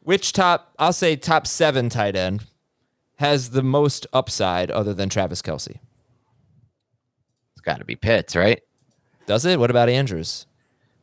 [0.00, 2.46] Which top, I'll say top seven tight end
[3.16, 5.78] has the most upside other than Travis Kelce?
[7.52, 8.62] It's got to be Pitts, right?
[9.26, 9.58] Does it?
[9.58, 10.46] What about Andrews?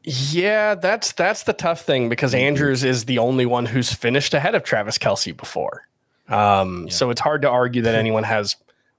[0.04, 4.54] Yeah, that's that's the tough thing because Andrews is the only one who's finished ahead
[4.56, 5.88] of Travis Kelce before.
[6.28, 8.56] Um, So it's hard to argue that anyone has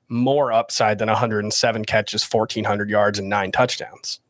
[0.08, 4.20] more upside than 107 catches, 1,400 yards, and nine touchdowns.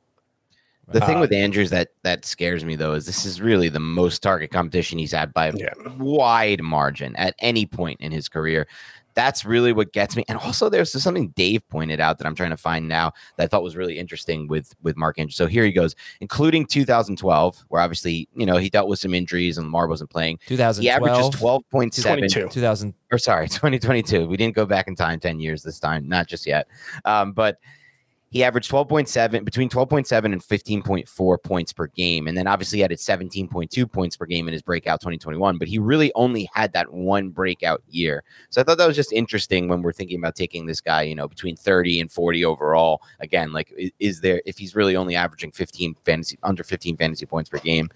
[0.89, 3.81] The thing Uh, with Andrews that that scares me though is this is really the
[3.81, 5.73] most target competition he's had by a Yeah.
[5.99, 8.67] wide margin at any point in his career.
[9.15, 10.25] That's really what gets me.
[10.29, 13.47] And also, there's something Dave pointed out that I'm trying to find now that I
[13.47, 15.37] thought was really interesting with with Mark Andrews.
[15.37, 19.57] So here he goes, including 2012, where obviously you know he dealt with some injuries
[19.57, 20.39] and Lamar wasn't playing.
[20.49, 20.83] 2012.
[20.83, 22.49] He 2012, averages 12.7 22.
[22.49, 22.95] 2000.
[23.13, 24.27] or sorry, 2022.
[24.27, 26.67] We didn't go back in time 10 years this time, not just yet.
[27.05, 27.59] Um, but
[28.35, 32.27] he averaged 12.7 between 12.7 and 15.4 points per game.
[32.27, 35.79] And then obviously he had 17.2 points per game in his breakout 2021, but he
[35.79, 38.25] really only had that one breakout year.
[38.51, 41.15] So I thought that was just interesting when we're thinking about taking this guy, you
[41.15, 43.03] know, between 30 and 40 overall.
[43.21, 47.49] Again, like is there if he's really only averaging 15 fantasy under 15 fantasy points
[47.49, 47.89] per game,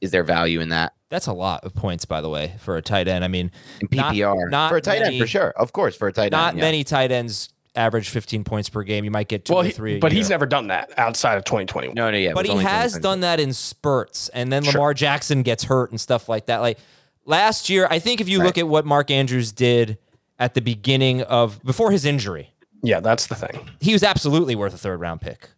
[0.00, 0.92] is there value in that?
[1.08, 3.24] That's a lot of points, by the way, for a tight end.
[3.24, 5.50] I mean, In PPR not for a tight many- end for sure.
[5.56, 6.58] Of course, for a tight not end.
[6.58, 6.64] yeah.
[6.64, 9.04] many tight ends average 15 points per game.
[9.04, 9.96] You might get two Well, or three.
[9.96, 11.94] a but he's never done that outside of 2021.
[11.94, 12.32] No, no, yeah.
[12.34, 14.72] but he has done that in spurts, and then Sure.
[14.74, 16.58] Lamar Jackson gets hurt and stuff like that.
[16.58, 16.78] Like
[17.24, 19.98] last year, I think if you look at what Mark Andrews did
[20.38, 22.50] at the beginning of before his injury,
[22.82, 23.70] Yeah, that's the thing.
[23.80, 25.48] he was absolutely worth a third round pick.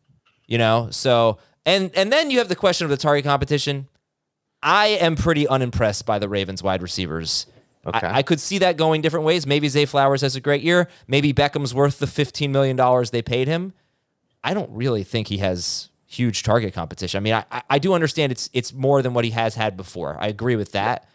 [0.46, 3.88] You know, so and and then you have the question of the target competition.
[4.62, 7.46] I am pretty unimpressed by the Ravens wide receivers.
[7.86, 8.06] Okay.
[8.06, 9.46] I, I could see that going different ways.
[9.46, 10.88] Maybe Zay Flowers has a great year.
[11.06, 12.76] Maybe Beckham's worth the $15 million
[13.12, 13.72] they paid him.
[14.42, 17.18] I don't really think he has huge target competition.
[17.18, 20.16] I mean, I, I- do understand it's it's more than what he has had before.
[20.20, 21.08] I agree with that.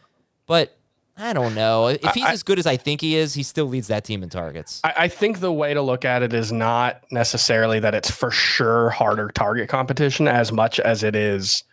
[0.45, 0.75] But
[1.15, 1.87] I don't know.
[1.87, 4.23] If he's I- as good as I think he is, he still leads that team
[4.23, 4.81] in targets.
[4.83, 8.31] I, I think the way to look at it is not necessarily that it's for
[8.31, 11.63] sure harder target competition as much as it is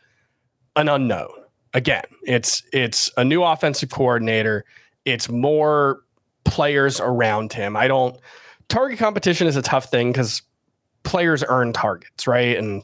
[0.76, 1.28] an unknown.
[1.74, 4.64] Again, it's it's a new offensive coordinator.
[5.06, 6.02] It's more
[6.44, 7.76] players around him.
[7.76, 8.20] I don't
[8.68, 10.42] target competition is a tough thing because
[11.02, 12.58] players earn targets, right?
[12.58, 12.82] And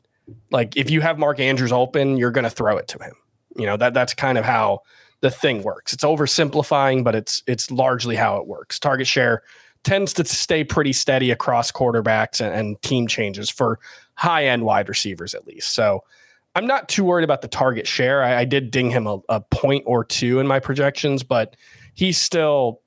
[0.51, 3.13] like if you have Mark Andrews open, you're going to throw it to him.
[3.57, 4.81] You know that that's kind of how
[5.21, 5.93] the thing works.
[5.93, 8.79] It's oversimplifying, but it's it's largely how it works.
[8.79, 9.43] Target share
[9.85, 13.79] tends to stay pretty steady across quarterbacks and, and team changes for
[14.15, 15.75] high end wide receivers at least.
[15.75, 16.05] So
[16.55, 18.23] I'm not too worried about the target share.
[18.23, 21.57] I, I did ding him a, a point or two in my projections, but
[21.95, 22.81] he's still,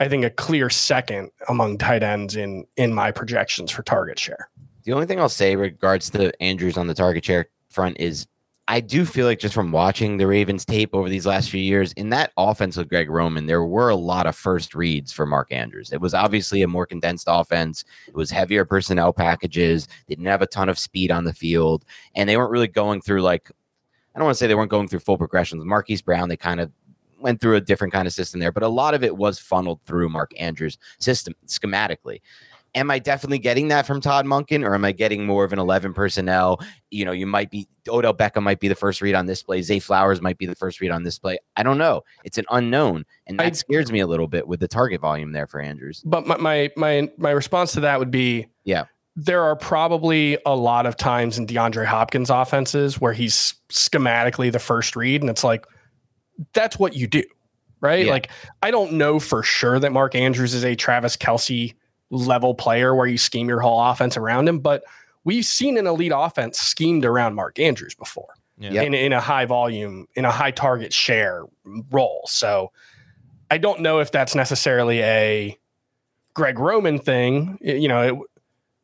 [0.00, 4.50] I think, a clear second among tight ends in in my projections for target share.
[4.84, 8.26] The only thing I'll say regards to Andrews on the target share front is
[8.66, 11.92] I do feel like just from watching the Ravens tape over these last few years,
[11.92, 15.52] in that offense with Greg Roman, there were a lot of first reads for Mark
[15.52, 15.92] Andrews.
[15.92, 17.84] It was obviously a more condensed offense.
[18.08, 19.86] It was heavier personnel packages.
[20.06, 23.02] They didn't have a ton of speed on the field, and they weren't really going
[23.02, 23.50] through like
[24.14, 25.64] I don't want to say they weren't going through full progressions.
[25.64, 26.70] Marquise Brown, they kind of
[27.24, 29.80] went through a different kind of system there, but a lot of it was funneled
[29.86, 32.20] through Mark Andrews' system schematically
[32.76, 35.60] am I definitely getting that from Todd Monken, or am I getting more of an
[35.60, 36.60] 11 personnel?
[36.90, 39.62] You know, you might be Odell Beckham might be the first read on this play.
[39.62, 41.38] Zay Flowers might be the first read on this play.
[41.56, 42.02] I don't know.
[42.24, 45.30] It's an unknown, and that I- scares me a little bit with the target volume
[45.30, 46.02] there for Andrews.
[46.04, 48.86] But my my my, my response to that would be Yeah.
[49.14, 54.58] there are probably a lot of times in DeAndre Hopkins offenses where he's schematically the
[54.58, 55.64] first read, and it's like
[56.52, 57.22] that's what you do,
[57.80, 58.06] right?
[58.06, 58.12] Yeah.
[58.12, 58.30] Like
[58.62, 61.74] I don't know for sure that Mark Andrews is a Travis Kelce
[62.10, 64.84] level player where you scheme your whole offense around him, but
[65.24, 68.82] we've seen an elite offense schemed around Mark Andrews before Yeah.
[68.82, 71.44] in, in a high volume, in a high target share
[71.90, 72.22] role.
[72.26, 72.70] So
[73.50, 75.58] I don't know if that's necessarily a
[76.34, 77.58] Greg Roman thing.
[77.60, 78.14] You know, it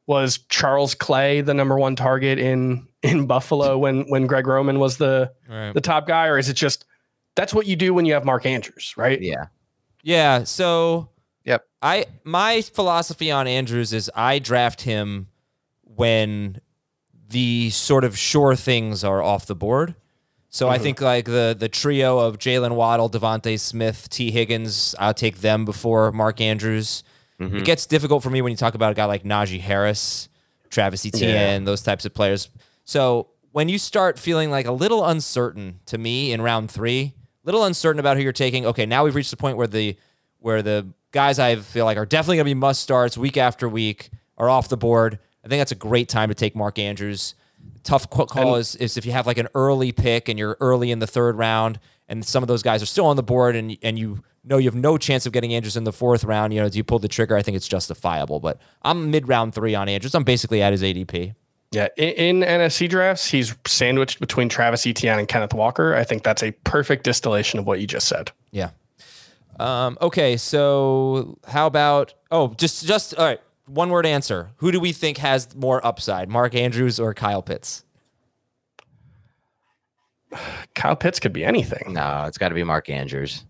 [0.07, 4.97] was Charles Clay the number one target in in Buffalo when when Greg Roman was
[4.99, 5.73] the Right.
[5.73, 6.85] the top guy, or is it just
[7.41, 9.21] that's what you do when you have Mark Andrews, right?
[9.21, 9.47] Yeah.
[10.03, 10.45] Yeah.
[10.45, 11.09] So
[11.45, 11.65] Yep.
[11.83, 15.29] I my philosophy on Andrews is I draft him
[15.83, 16.61] when
[17.29, 19.95] the sort of sure things are off the board.
[20.53, 25.15] So I think like the the trio of Jalen Waddle, DeVonta Smith, Tee Higgins, I'll
[25.15, 27.05] take them before Mark Andrews.
[27.41, 27.61] Mhm.
[27.61, 30.29] It gets difficult for me when you talk about a guy like Najee Harris,
[30.69, 32.51] Travis Etienne, those types of players.
[32.85, 37.15] So when you start feeling like a little uncertain to me in round three,
[37.45, 38.67] little uncertain about who you're taking.
[38.67, 39.97] Okay, now we've reached the point where the
[40.39, 43.69] where the guys I feel like are definitely going to be must starts week after
[43.69, 45.19] week are off the board.
[45.45, 47.35] I think that's a great time to take Mark Andrews.
[47.83, 50.99] Tough call is, is if you have like an early pick and you're early in
[50.99, 51.79] the third round,
[52.09, 54.69] and some of those guys are still on the board, and and you know you
[54.69, 56.53] have no chance of getting Andrews in the fourth round.
[56.53, 57.37] You know, do you pull the trigger?
[57.37, 58.41] I think it's justifiable.
[58.41, 60.15] But I'm mid round three on Andrews.
[60.15, 61.35] I'm basically at his ADP.
[61.73, 65.95] Yeah, in, in NFC drafts, he's sandwiched between Travis Etienne and Kenneth Walker.
[65.95, 68.33] I think that's a perfect distillation of what you just said.
[68.51, 68.71] Yeah.
[69.61, 73.41] Um, okay, so how about oh, just just all right.
[73.67, 74.51] One word answer.
[74.57, 77.85] Who do we think has more upside, Mark Andrews or Kyle Pitts?
[80.75, 81.93] Kyle Pitts could be anything.
[81.93, 83.45] No, it's got to be Mark Andrews.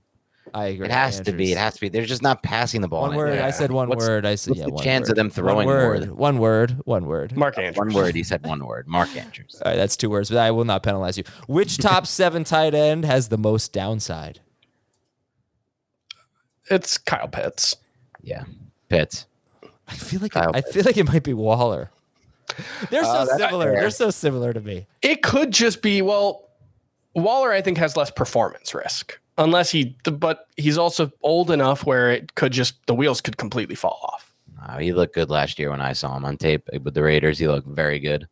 [0.55, 0.87] I agree.
[0.87, 1.53] It has to be.
[1.53, 1.89] It has to be.
[1.89, 3.03] They're just not passing the ball.
[3.03, 3.19] One in it.
[3.19, 3.39] word.
[3.39, 4.27] I said one What's- word.
[4.27, 4.67] I said what's yeah.
[4.67, 6.81] the one chance of them throwing one word, than- One word.
[6.85, 7.37] One word.
[7.37, 7.77] Mark Andrews.
[7.77, 8.15] One word.
[8.15, 8.87] He said one word.
[8.89, 9.61] Mark Andrews.
[9.65, 11.25] All right, that's two words, but I will not penalize you.
[11.47, 14.41] Which top seven tight end has the most downside?
[16.71, 17.77] It's Kyle Pitts.
[18.23, 18.45] Yeah.
[18.89, 19.27] Pitts.
[19.89, 21.91] I feel like Kyle I feel like it might be Waller.
[22.91, 23.73] They're uh, so that's similar.
[23.73, 24.87] They're so similar to me.
[25.03, 26.49] It could just be well,
[27.15, 27.53] Waller.
[27.53, 32.35] I think has less performance risk unless he, but he's also old enough where it
[32.37, 34.33] could just the wheels could completely fall off.
[34.63, 37.39] Uh, he looked good last year when I saw him on tape with the Raiders.
[37.39, 38.29] He looked very good.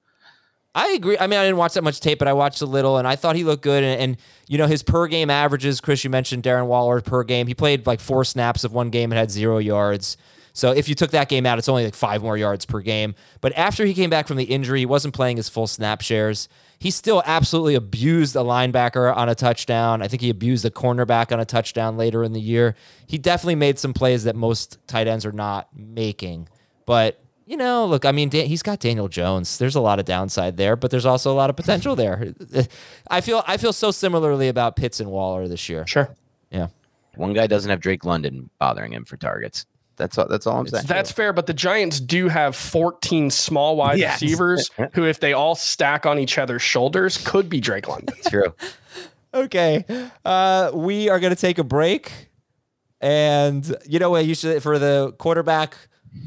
[0.75, 1.17] I agree.
[1.19, 3.17] I mean, I didn't watch that much tape, but I watched a little, and I
[3.17, 3.83] thought he looked good.
[3.83, 5.81] And, and you know, his per game averages.
[5.81, 7.47] Chris, you mentioned Darren Waller per game.
[7.47, 10.19] He played like four snaps of one game and had zero yards.
[10.53, 13.15] So if you took that game out, it's only like five more yards per game.
[13.41, 16.49] But after he came back from the injury, he wasn't playing his full snap shares.
[16.81, 20.01] He still absolutely abused a linebacker on a touchdown.
[20.01, 22.77] I think he abused a cornerback on a touchdown later in the year.
[23.07, 26.49] He definitely made some plays that most tight ends are not making.
[26.87, 29.57] But you know, look, I mean, Dan- he's got Daniel Jones.
[29.57, 32.35] There's a lot of downside there, but there's also a lot of potential there.
[33.11, 35.87] I feel I feel so similarly about Pitts and Waller this year.
[35.87, 36.15] Sure.
[36.51, 36.69] Yeah.
[37.17, 39.67] One guy doesn't have Drake London bothering him for targets.
[39.99, 40.27] That's all.
[40.29, 40.85] That's all I'm saying.
[40.87, 44.23] That's fair, but the Giants do have 14 small wide Yes.
[44.23, 48.17] receivers who, if they all stack on each other's shoulders, could be Drake London.
[48.29, 48.55] true.
[49.35, 49.85] Okay.
[50.25, 52.11] Uh, we are going to take a break.
[53.01, 54.25] And you know what?
[54.25, 55.77] You should, for the quarterback,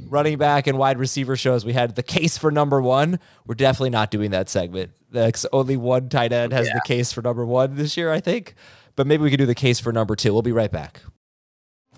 [0.07, 3.19] running back, and wide receiver shows, we had the case for number one.
[3.47, 4.91] We're definitely not doing that segment.
[5.11, 8.53] That's only one tight end has the case for number one this year, I think.
[8.95, 10.31] But maybe we could do the case for number two.
[10.31, 11.01] We'll be right back.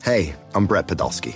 [0.03, 1.35] Hey, I'm Brett Podolsky,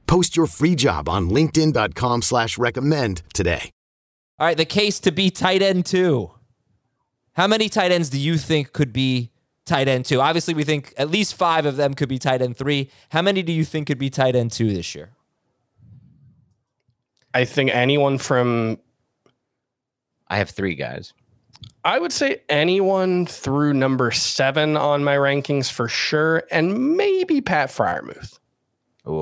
[0.11, 3.71] Post your free job on linkedin.com slash recommend today.
[4.37, 6.31] All right, the case to be tight end two.
[7.31, 9.31] How many tight ends do you think could be
[9.65, 10.19] tight end two?
[10.19, 12.91] Obviously, we think at least five of them could be tight end three.
[13.11, 15.11] How many do you think could be tight end two this year?
[17.33, 18.79] I think anyone from,
[20.27, 21.13] I have three guys.
[21.85, 27.69] I would say anyone through number seven on my rankings for sure, and maybe Pat
[27.69, 28.39] Freiermuth,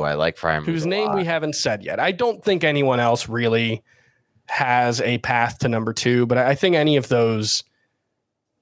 [0.02, 0.66] I like Freiermuth.
[0.66, 2.00] whose name we haven't said yet.
[2.00, 3.84] I don't think anyone else really
[4.48, 7.64] has a path to number two, but I think any of those,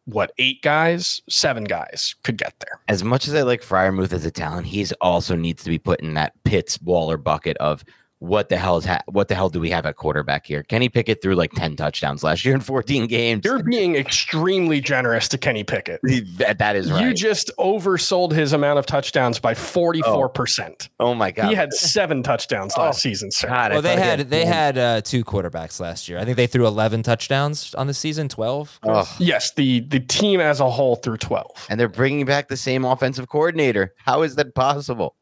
[0.05, 2.80] what, eight guys, seven guys could get there.
[2.88, 6.01] As much as I like Freiermuth as a talent, he's also needs to be put
[6.01, 7.84] in that Pitts Waller bucket of
[8.20, 10.63] what the hell is ha- what the hell do we have at quarterback here?
[10.63, 13.45] Kenny Pickett threw like ten touchdowns last year in fourteen games.
[13.45, 15.99] You're being extremely generous to Kenny Pickett.
[16.38, 17.03] that, that is right.
[17.03, 20.89] You just oversold his amount of touchdowns by 44%.
[20.99, 23.47] oh my god, He had seven touchdowns last season, sir.
[23.49, 26.18] God, Well, they thought he had they had uh, two quarterbacks last year.
[26.18, 28.80] I think they threw eleven touchdowns on the season, twelve.
[28.84, 31.68] Oh, Yes, the, the team as a whole threw 12.
[31.70, 33.93] and they're bringing back the same offensive coordinator.
[34.05, 35.15] How is that possible?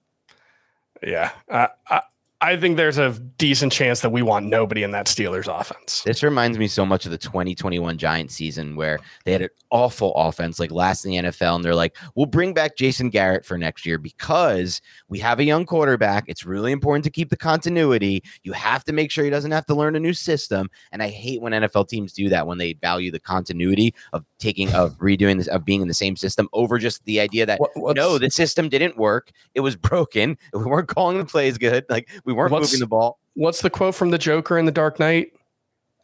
[1.03, 1.31] Yeah.
[1.49, 2.01] Uh, I,
[2.45, 6.03] I think there's a decent chance that we want nobody in that Steelers offense.
[6.03, 10.13] This reminds me so much of the 2021 Giants season where they had an awful
[10.13, 13.57] offense, like last in the NFL, and they're like, "We'll bring back Jason Garrett for
[13.57, 14.79] next year because
[15.09, 16.25] we have a young quarterback.
[16.27, 18.23] It's really important to keep the continuity.
[18.43, 21.07] You have to make sure he doesn't have to learn a new system." And I
[21.07, 25.39] hate when NFL teams do that when they value the continuity of taking of redoing
[25.39, 28.29] this of being in the same system over just the idea that What- no, the
[28.29, 29.31] system didn't work.
[29.55, 30.37] It was broken.
[30.53, 31.85] We weren't calling the plays good.
[31.89, 33.19] Like we weren't What's- moving the ball.
[33.33, 35.31] What's the quote from the Joker in The Dark Knight?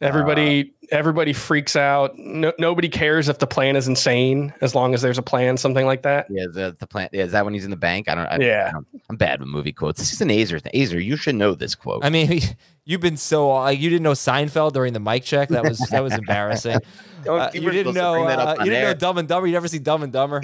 [0.00, 2.18] Everybody, everybody freaks out.
[2.18, 5.56] No, nobody cares if the plan is insane as long as there's a plan.
[5.56, 6.26] Something like that.
[6.28, 7.08] Yeah, the the plan.
[7.12, 8.08] Yeah, is that when he's in the bank?
[8.08, 8.26] I don't.
[8.26, 8.72] I, Yeah.
[8.74, 10.00] I'm, I'm bad with movie quotes.
[10.00, 10.72] This is an Aizer thing.
[10.74, 12.04] Aizer, you should know this quote.
[12.04, 12.40] I mean,
[12.84, 15.50] you've been so like you didn't know Seinfeld during the mic check.
[15.50, 16.78] That was that was embarrassing.
[17.24, 18.14] Uh, you you didn't know.
[18.14, 18.94] bring that up Uh, you didn't know.
[18.94, 19.46] Dumb and Dumber.
[19.46, 20.42] You never see Dumb and Dumber.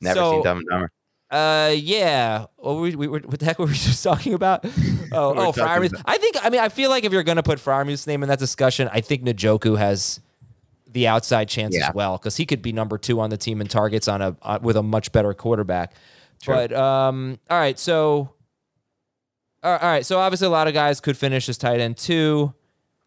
[0.00, 0.90] Never so, seen Dumb and Dumber.
[1.34, 2.46] Uh, yeah.
[2.56, 4.64] What, we, we, what the heck were we just talking about?
[5.16, 5.90] Oh, oh, Freiermuth.
[5.92, 6.34] about- I think.
[6.44, 9.00] I mean, I feel like if you're gonna put Freiermuth's name in that discussion, I
[9.00, 10.18] think Njoku has
[10.90, 11.88] the outside chance Yeah.
[11.90, 14.36] as well because he could be number two on the team in targets on a
[14.42, 15.92] uh, with a much better quarterback.
[16.46, 17.78] But um, all right.
[17.78, 18.30] So,
[19.62, 20.04] all right, all right.
[20.04, 22.52] So obviously, a lot of guys could finish as tight end two.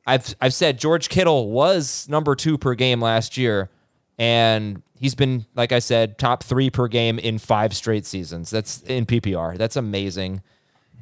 [0.05, 3.69] I've I've said George Kittle was number two per game last year,
[4.17, 8.49] and he's been like I said, top three per game in five straight seasons.
[8.49, 9.57] That's in PPR.
[9.57, 10.41] That's amazing.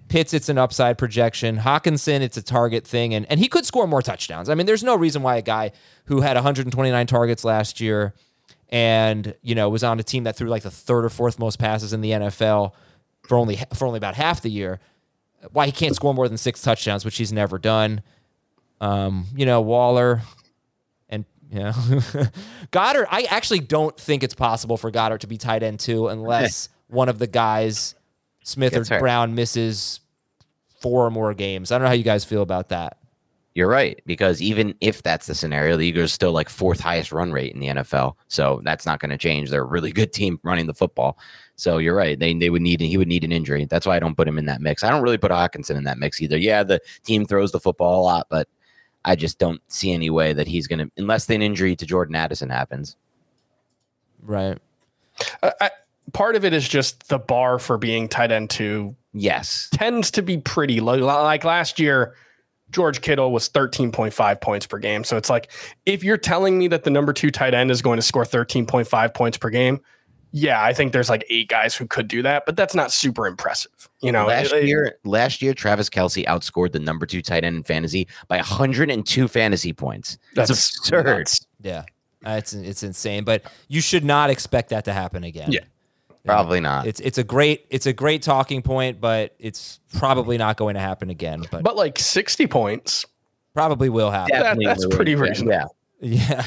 [0.07, 1.57] Pitts, it's an upside projection.
[1.57, 4.49] Hockenson, it's a target thing, and and he could score more touchdowns.
[4.49, 5.71] I mean, there's no reason why a guy
[6.05, 8.13] who had 129 targets last year
[8.69, 11.59] and you know was on a team that threw like the third or fourth most
[11.59, 12.73] passes in the NFL
[13.27, 14.79] for only for only about half the year,
[15.51, 18.01] why he can't score more than six touchdowns, which he's never done.
[18.81, 20.21] Um, you know, Waller
[21.63, 21.71] know
[22.71, 23.07] Goedert.
[23.09, 27.09] I actually don't think it's possible for Goedert to be tight end two unless one
[27.09, 27.95] of the guys,
[28.43, 28.99] Smith Gets or hurt.
[28.99, 29.99] Brown, misses
[30.79, 31.71] four or more games.
[31.71, 32.97] I don't know how you guys feel about that.
[33.55, 37.13] You're right because even if that's the scenario, the Eagles are still like fourth highest
[37.13, 38.15] run rate in the NFL.
[38.27, 39.49] So that's not going to change.
[39.49, 41.17] They're a really good team running the football.
[41.55, 42.19] So you're right.
[42.19, 43.63] They they would need he would need an injury.
[43.63, 44.83] That's why I don't put him in that mix.
[44.83, 46.37] I don't really put Hockenson in that mix either.
[46.37, 48.49] Yeah, the team throws the football a lot, but
[49.05, 52.15] I just don't see any way that he's going to unless an injury to Jordan
[52.15, 52.97] Addison happens.
[54.21, 54.57] Right.
[55.43, 55.69] I, I,
[56.11, 59.69] part of it is just the bar for being tight end two Yes.
[59.71, 60.95] tends to be pretty low.
[60.97, 62.15] Like last year,
[62.71, 65.03] George Kittle was 13.5 points per game.
[65.03, 65.51] So it's like
[65.85, 69.13] if you're telling me that the number two tight end is going to score 13.5
[69.13, 69.79] points per game,
[70.37, 73.25] yeah, I think there's like eight guys who could do that, but that's not super
[73.25, 73.71] impressive.
[74.01, 77.45] You know, last It- it- year, last year, Travis Kelce outscored the number two tight
[77.45, 80.17] end in fantasy by 102 fantasy points.
[80.33, 81.05] That's, That's absurd.
[81.05, 81.47] nuts.
[81.61, 81.83] Yeah.
[82.25, 85.51] Uh, It's it's insane, but you should not expect that to happen again.
[85.53, 85.61] Yeah.
[86.25, 86.85] Probably not.
[86.87, 90.81] It's it's a great it's a great talking point, but it's probably not going to
[90.81, 91.43] happen again.
[91.49, 93.05] But, but like 60 points,
[93.53, 94.31] probably will happen.
[94.33, 94.95] that- Definitely that's would.
[94.95, 95.51] pretty Yeah, reasonable.
[95.51, 95.65] Yeah.
[96.01, 96.45] Yeah.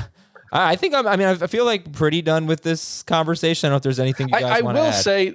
[0.52, 3.66] I I think I'm, I mean I feel like pretty done with this conversation.
[3.66, 4.90] I don't know if there's anything you I, guys I to will add.
[4.92, 5.34] say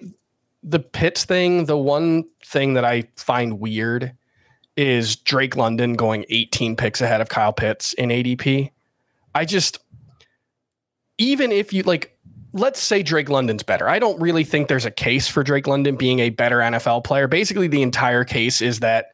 [0.64, 4.14] the Pitts thing, the one thing that I find weird
[4.76, 8.72] is Drake London going 18 picks ahead of Kyle Pitts in ADP.
[9.36, 9.80] I just,
[11.18, 12.18] even if you like,
[12.54, 13.88] let's say Drake London's better.
[13.88, 17.28] I don't really think there's a case for Drake London being a better NFL player.
[17.28, 19.14] Basically, the entire case is that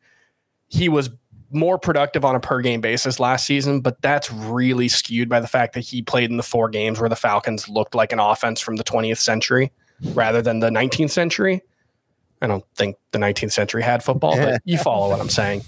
[0.68, 1.10] he was
[1.52, 5.47] more productive on a per game basis last season, but that's really skewed by the
[5.47, 8.62] fact that he played in the four games where the Falcons looked like an offense
[8.62, 9.72] from the 20th century
[10.14, 11.62] rather than the 19th century.
[12.41, 15.64] I don't think the 19th century had football, but you follow what I'm saying.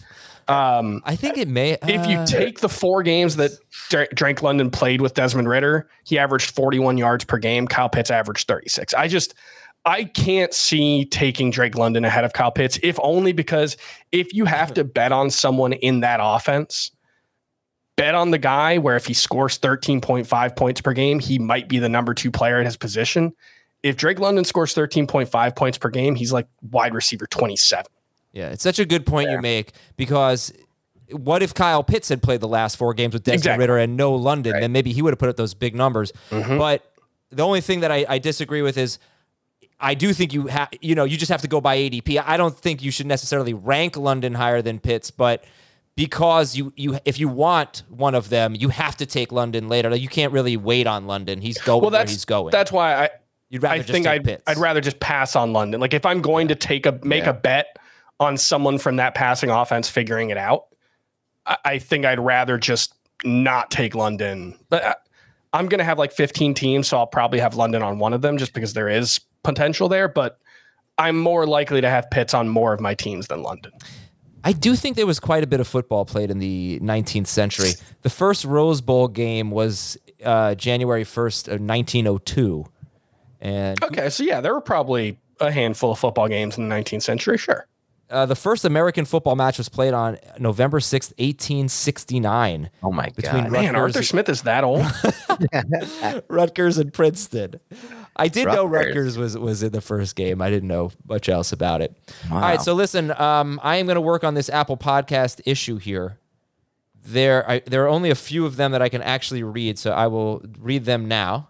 [0.48, 3.52] Um, I think it may if you uh, take the four games that
[3.90, 7.68] Dra- Drake London played with Desmond Ridder, he averaged 41 yards per game.
[7.68, 8.94] Kyle Pitts averaged 36.
[8.94, 9.34] I just,
[9.86, 13.78] I can't see taking Drake London ahead of Kyle Pitts, if only because
[14.12, 16.92] if you have to bet on someone in that offense,
[17.96, 21.80] bet on the guy where if he scores 13.5 points per game, he might be
[21.80, 23.34] the number two player at his position.
[23.84, 27.86] If Drake London scores 13.5 points per game, he's like wide receiver 27.
[28.34, 30.54] Yeah, it's such a good point you make because
[31.12, 33.64] what if Kyle Pitts had played the last four games with Desmond Exactly.
[33.64, 34.60] Ridder and no London?
[34.60, 36.14] Then maybe he would have put up those big numbers.
[36.30, 36.58] Mm-hmm.
[36.58, 36.86] But
[37.32, 39.00] the only thing that I, I disagree with is
[39.82, 42.24] I do think you have you know you just have to go by ADP.
[42.26, 45.44] I don't think you should necessarily rank London higher than Pitts, but
[45.96, 49.90] because you you if you want one of them, you have to take London later.
[49.90, 51.42] Like, you can't really wait on London.
[51.42, 52.52] He's going Well, where that's he's going.
[52.52, 53.10] That's why I
[53.50, 54.44] You'd rather I just think take I'd Pitts.
[54.48, 55.82] I'd rather just pass on London.
[55.82, 57.32] Like if I'm going to take a make Yeah.
[57.32, 57.76] a bet
[58.20, 60.68] on someone from that passing offense figuring it out,
[61.46, 62.94] I, I think I'd rather just
[63.26, 64.58] not take London.
[64.70, 64.96] But I,
[65.54, 68.22] I'm going to have like 15 teams, so I'll probably have London on one of
[68.22, 70.08] them just because there is potential there.
[70.08, 70.40] But
[70.98, 73.72] I'm more likely to have Pitts on more of my teams than London.
[74.44, 77.72] I do think there was quite a bit of football played in the 19th century.
[78.02, 82.66] The first Rose Bowl game was uh, January 1st of 1902.
[83.40, 87.04] And Okay, so yeah, there were probably a handful of football games in the 19th
[87.04, 87.38] century.
[87.38, 87.68] Sure.
[88.12, 92.70] Uh, the first American football match was played on November 6th, 1869.
[92.84, 93.52] Oh my Between god.
[93.52, 94.86] Man, Rutgers- Arthur Smith is that old.
[96.28, 97.60] Rutgers and Princeton.
[98.16, 99.18] I did know Rutgers.
[99.18, 100.42] Rutgers was was in the first game.
[100.42, 101.96] I didn't know much else about it.
[102.30, 102.42] All Wow.
[102.42, 106.18] right, so listen, um, I am going to work on this Apple Podcast issue here.
[107.04, 109.92] There, I, there are only a few of them that I can actually read, so
[109.92, 111.48] I will read them now.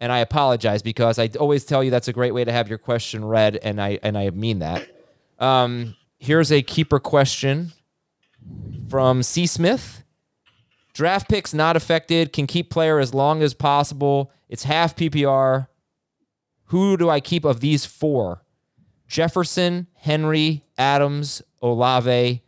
[0.00, 2.76] And I apologize because I always tell you that's a great way to have your
[2.78, 4.86] question read, and I and I mean that.
[5.42, 7.72] Um, here's a keeper question
[8.88, 9.44] from C.
[9.46, 10.04] Smith.
[10.92, 12.32] Draft picks not affected.
[12.32, 14.30] Can keep player as long as possible.
[14.48, 15.66] It's half PPR.
[16.66, 18.42] Who do I keep of these four?
[19.08, 22.42] Jefferson, Henry, Adams, Olave,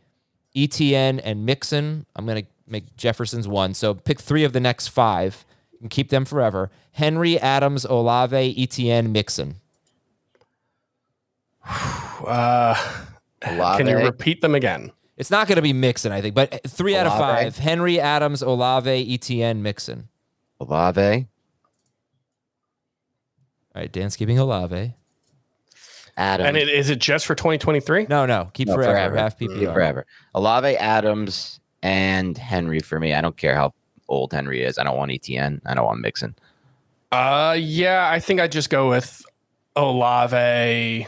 [0.55, 2.07] ETN, and Mixon.
[2.15, 3.75] I'm going to make Jefferson's one.
[3.75, 5.45] So pick three of the next five
[5.81, 6.71] and keep them forever.
[6.93, 9.57] Henry, Adams, Olave, ETN, Mixon.
[12.27, 12.75] Uh,
[13.41, 14.93] can you repeat them again?
[15.17, 17.57] It's not going to be Mixon, I think, but three out of five.
[17.57, 20.09] Henry, Adams, Olave, ETN, Mixon.
[20.61, 21.27] Olave,
[23.75, 24.95] All right, Dan's keeping Olave.
[26.17, 26.47] Adams.
[26.49, 28.07] And it, is it just for 2023?
[28.09, 29.17] No, no, keep No, forever.
[29.17, 29.73] Half Keep PPR.
[29.75, 30.07] forever.
[30.35, 33.15] Olave, Adams, and Henry for me.
[33.15, 33.75] I don't care how
[34.09, 34.79] old Henry is.
[34.79, 35.61] I don't want ETN.
[35.67, 36.35] I don't want Mixon.
[37.13, 39.25] Uh, yeah, I think I just go with
[39.77, 41.07] Olave,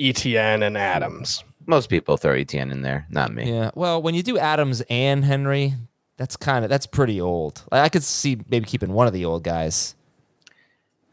[0.00, 1.44] ETN, and Adams.
[1.66, 3.52] Most people throw ETN in there, not me.
[3.52, 3.70] Yeah.
[3.74, 5.74] Well, when you do Adams and Henry,
[6.16, 7.62] that's kind of that's pretty old.
[7.70, 9.94] Like, I could see maybe keeping one of the old guys,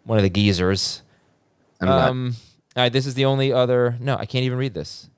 [0.06, 1.02] one of the geezers.
[1.82, 2.36] I'm not- Um.
[2.78, 2.92] All right.
[2.94, 3.96] This is the only other.
[4.00, 5.10] No, I can't even read this.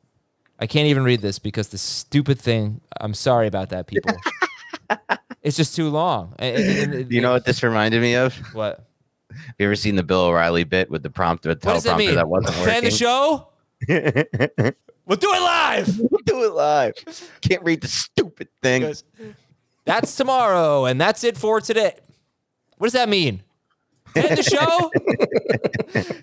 [0.60, 2.82] I can't even read this because the stupid thing.
[3.00, 4.16] I'm sorry about that, people.
[5.44, 6.34] it's just too long.
[6.40, 8.36] And- and- and- you know what this reminded me of?
[8.54, 8.84] what?
[9.30, 11.98] Have you ever seen the Bill O'Reilly bit with the prompter, the What does that
[11.98, 12.16] mean?
[12.16, 13.50] that wasn't To end the show.
[13.88, 16.00] We'll do it live.
[16.12, 16.94] We'll do it live.
[17.42, 18.94] Can't read the stupid thing.
[19.86, 21.94] That's tomorrow, and that's it for today.
[22.78, 23.42] What does that mean?
[24.16, 24.92] End the show?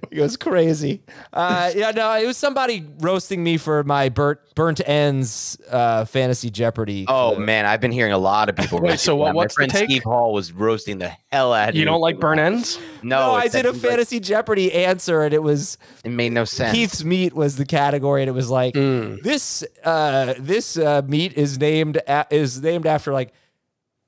[0.10, 1.02] he goes crazy.
[1.32, 6.50] Uh, yeah, no, it was somebody roasting me for my burnt burnt ends uh, fantasy
[6.50, 7.04] Jeopardy.
[7.08, 7.46] Oh clip.
[7.46, 8.78] man, I've been hearing a lot of people.
[8.82, 9.34] Wait, roasting so what- that.
[9.34, 9.90] what's the My friend take?
[9.90, 12.78] Steve Hall was roasting the hell out of You don't like burn ends?
[13.02, 16.32] No, No, I did a he's like- fantasy Jeopardy answer, and it was it made
[16.32, 16.74] no sense.
[16.74, 19.64] Keith's meat was the category, and it was like this.
[19.82, 23.32] Uh, this uh, meat is named a- is named after like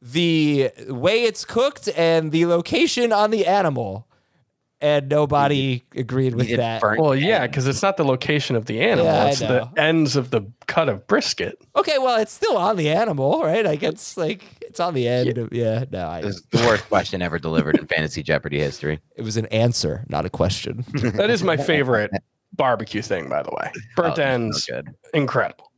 [0.03, 4.07] the way it's cooked and the location on the animal,
[4.81, 6.83] and nobody agreed with that.
[6.83, 9.71] Well, yeah, because it's not the location of the animal; Yeah, I it's know.
[9.75, 11.59] the ends of the cut of brisket.
[11.75, 13.65] Okay, well, it's still on the animal, right?
[13.65, 15.39] Like it's like it's on the end.
[15.39, 19.01] Of, yeah, no, I, This is the worst question ever delivered in fantasy Jeopardy history.
[19.17, 20.85] it was an answer, not a question.
[21.17, 22.11] That is my favorite
[22.53, 23.73] barbecue thing, by the way.
[23.97, 24.95] Burnt Oh, ends, so good.
[25.15, 25.73] incredible.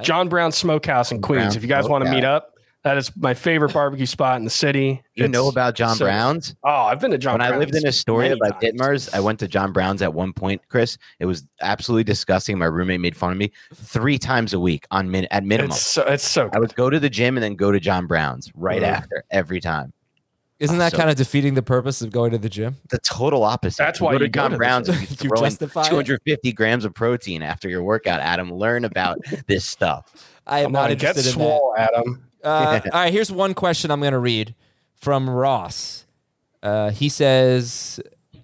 [0.00, 1.42] John Brown Smokehouse in Queens.
[1.48, 2.42] Brown if you guys want to meet Smokehouse.
[2.42, 2.51] up,
[2.84, 5.02] that is my favorite barbecue spot in the city.
[5.14, 6.54] You know about John so- Brown's?
[6.64, 7.36] Oh, I've been to John.
[7.38, 8.62] Brown's when I lived in Brown's Astoria by times.
[8.62, 10.98] Ditmars, I went to John Brown's at one point, Chris.
[11.20, 12.58] It was absolutely disgusting.
[12.58, 15.70] My roommate made fun of me three times a week on min- at minimum.
[15.70, 18.06] It's so it's so I would go to the gym and then go to John
[18.06, 19.92] Brown's right after every time.
[20.58, 22.76] Isn't oh, that So- kind of defeating the purpose of going to the gym?
[22.90, 23.78] The total opposite.
[23.78, 25.82] That's You why you go John to the Brown's and you You throw in justify
[25.82, 25.90] it?
[25.90, 28.20] 250 grams of protein after your workout.
[28.20, 29.18] Adam, learn about
[29.48, 30.12] this stuff.
[30.46, 31.44] I am Come not on, get interested in that.
[31.44, 32.24] swole, Adam.
[32.42, 34.54] Uh, all right, here's one question I'm going to read
[34.94, 36.06] from Ross.
[36.62, 38.00] Uh, he says,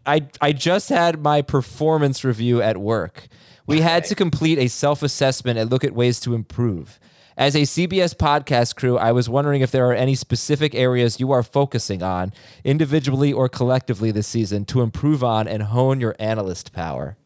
[0.06, 3.28] I, I just had my performance review at work.
[3.66, 6.98] We had to complete a self assessment and look at ways to improve.
[7.36, 11.30] As a CBS podcast crew, I was wondering if there are any specific areas you
[11.30, 12.32] are focusing on,
[12.64, 17.16] individually or collectively, this season to improve on and hone your analyst power.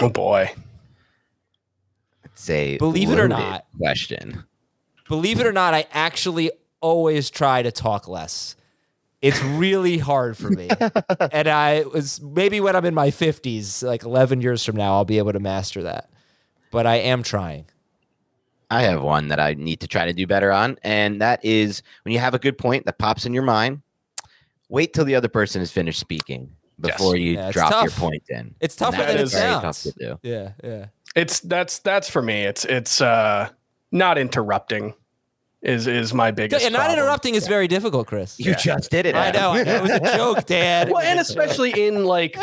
[0.00, 0.50] Oh boy.
[2.24, 3.66] It's a Believe it or not.
[3.78, 4.42] question.
[5.08, 6.50] Believe it or not, I actually
[6.80, 8.56] always try to talk less.
[9.22, 10.68] It's really hard for me.
[11.32, 15.06] and I was maybe when I'm in my 50s, like 11 years from now, I'll
[15.06, 16.10] be able to master that.
[16.70, 17.64] But I am trying.
[18.70, 21.82] I have one that I need to try to do better on, and that is
[22.02, 23.82] when you have a good point that pops in your mind,
[24.68, 26.50] wait till the other person is finished speaking
[26.80, 28.54] before you Yeah, it's drop your point in.
[28.60, 29.82] It's And tougher that than it is very tough sounds.
[29.82, 30.18] to do.
[30.22, 30.86] Yeah, yeah.
[31.14, 32.42] It's that's that's for me.
[32.42, 33.50] It's it's uh
[33.94, 34.92] not interrupting
[35.62, 36.64] is is my biggest.
[36.64, 36.98] And not problem.
[36.98, 38.38] interrupting is very difficult, Chris.
[38.38, 39.14] You just did it.
[39.14, 39.40] I Adam.
[39.40, 39.50] know.
[39.52, 39.76] I know.
[39.76, 40.90] It was a joke, Dad.
[40.90, 42.36] Well, and especially in like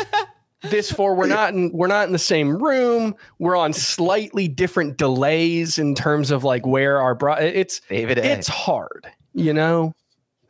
[0.62, 3.14] this for we're not in we're not in the same room.
[3.38, 8.24] We're on slightly different delays in terms of like where our bro it's David A.
[8.24, 9.94] it's hard, you know.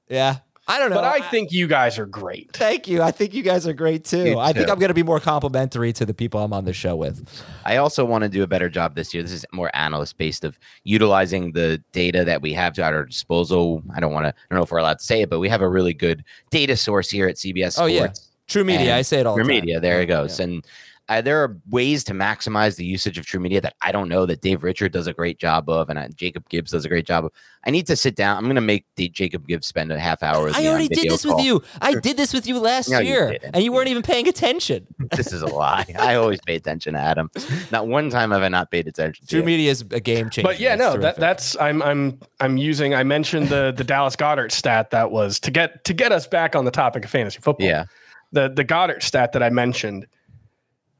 [0.08, 0.38] Yeah.
[0.68, 0.96] I don't know.
[0.96, 2.52] But I think you guys are great.
[2.52, 3.02] Thank you.
[3.02, 4.24] I think you guys are great too.
[4.24, 4.70] You I think.
[4.70, 7.26] I'm going to be more complimentary to the people I'm on the show with.
[7.64, 9.24] I also want to do a better job this year.
[9.24, 13.04] This is more analyst based of utilizing the data that we have to at our
[13.04, 13.82] disposal.
[13.94, 15.48] I don't want to, I don't know if we're allowed to say it, but we
[15.48, 17.78] have a really good data source here at CBS Sports.
[17.80, 18.12] Oh, yeah.
[18.48, 18.92] TruMedia.
[18.92, 19.60] I say it all True the time.
[19.60, 19.80] Media.
[19.80, 20.38] There it goes.
[20.38, 20.64] And
[21.08, 24.40] uh, there are ways to maximize the usage of TruMedia that I don't know that
[24.40, 27.24] Dave Richard does a great job of, and uh, Jacob Gibbs does a great job
[27.24, 27.32] of.
[27.64, 28.36] I need to sit down.
[28.36, 30.44] I'm going to make the Jacob Gibbs spend a half hour.
[30.44, 31.62] With I already did video this with you.
[31.80, 33.54] I did this with you last No, year, didn't.
[33.54, 34.86] and you weren't even paying attention.
[35.16, 35.86] This is a lie.
[35.98, 37.30] I always pay attention to Adam.
[37.70, 39.26] Not one time have I not paid attention.
[39.26, 39.44] To True you.
[39.46, 40.48] Media is a game changer.
[40.48, 44.50] But yeah, no, that that's I'm I'm I'm using I mentioned the the Dallas Goedert
[44.52, 47.66] stat that was to get to get us back on the topic of fantasy football.
[47.66, 47.84] Yeah.
[48.32, 50.06] The the Goedert stat that I mentioned,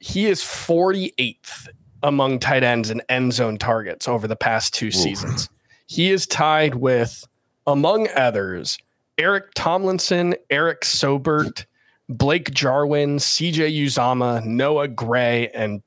[0.02, 1.68] he is 48th
[2.02, 5.48] among tight ends and end zone targets over the past two seasons.
[5.86, 7.24] He is tied with,
[7.68, 8.78] among others,
[9.16, 11.66] Eric Tomlinson, Eric Saubert,
[12.08, 15.82] Blake Jarwin, CJ Uzomah, Noah Gray, and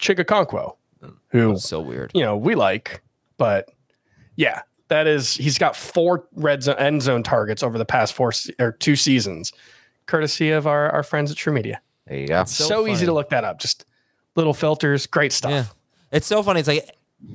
[0.00, 1.10] Chig Okonkwo, hmm.
[1.28, 2.10] who so weird.
[2.14, 3.02] you know we like,
[3.36, 3.68] but
[4.36, 8.32] yeah, that is he's got four red zone end zone targets over the past four
[8.32, 9.52] se- or two seasons,
[10.06, 11.76] courtesy of our our friends at TruMedia.
[12.08, 12.44] There you go.
[12.44, 13.60] So, easy to look that up.
[13.60, 13.84] Just
[14.34, 15.50] little filters, great stuff.
[15.50, 15.64] Yeah.
[16.10, 16.60] It's so funny.
[16.60, 16.88] It's like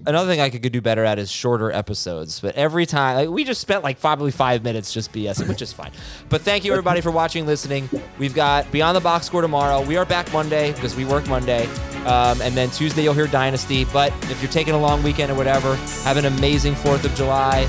[0.05, 2.39] another thing I could do better at is shorter episodes.
[2.39, 5.73] But every time, like, we just spent like probably five minutes just BSing, which is
[5.73, 5.91] fine.
[6.29, 7.89] But thank you everybody for watching, listening.
[8.17, 9.81] We've got Beyond the Box Score tomorrow.
[9.81, 11.65] We are back Monday because we work Monday,
[12.05, 13.85] um, and then Tuesday you'll hear Dynasty.
[13.85, 17.67] But if you're taking a long weekend or whatever, have an amazing Fourth of July,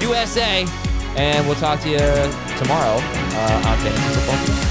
[0.00, 0.64] USA,
[1.16, 1.98] and we'll talk to you
[2.58, 4.46] tomorrow uh, on Fantasy Football.
[4.46, 4.65] Today.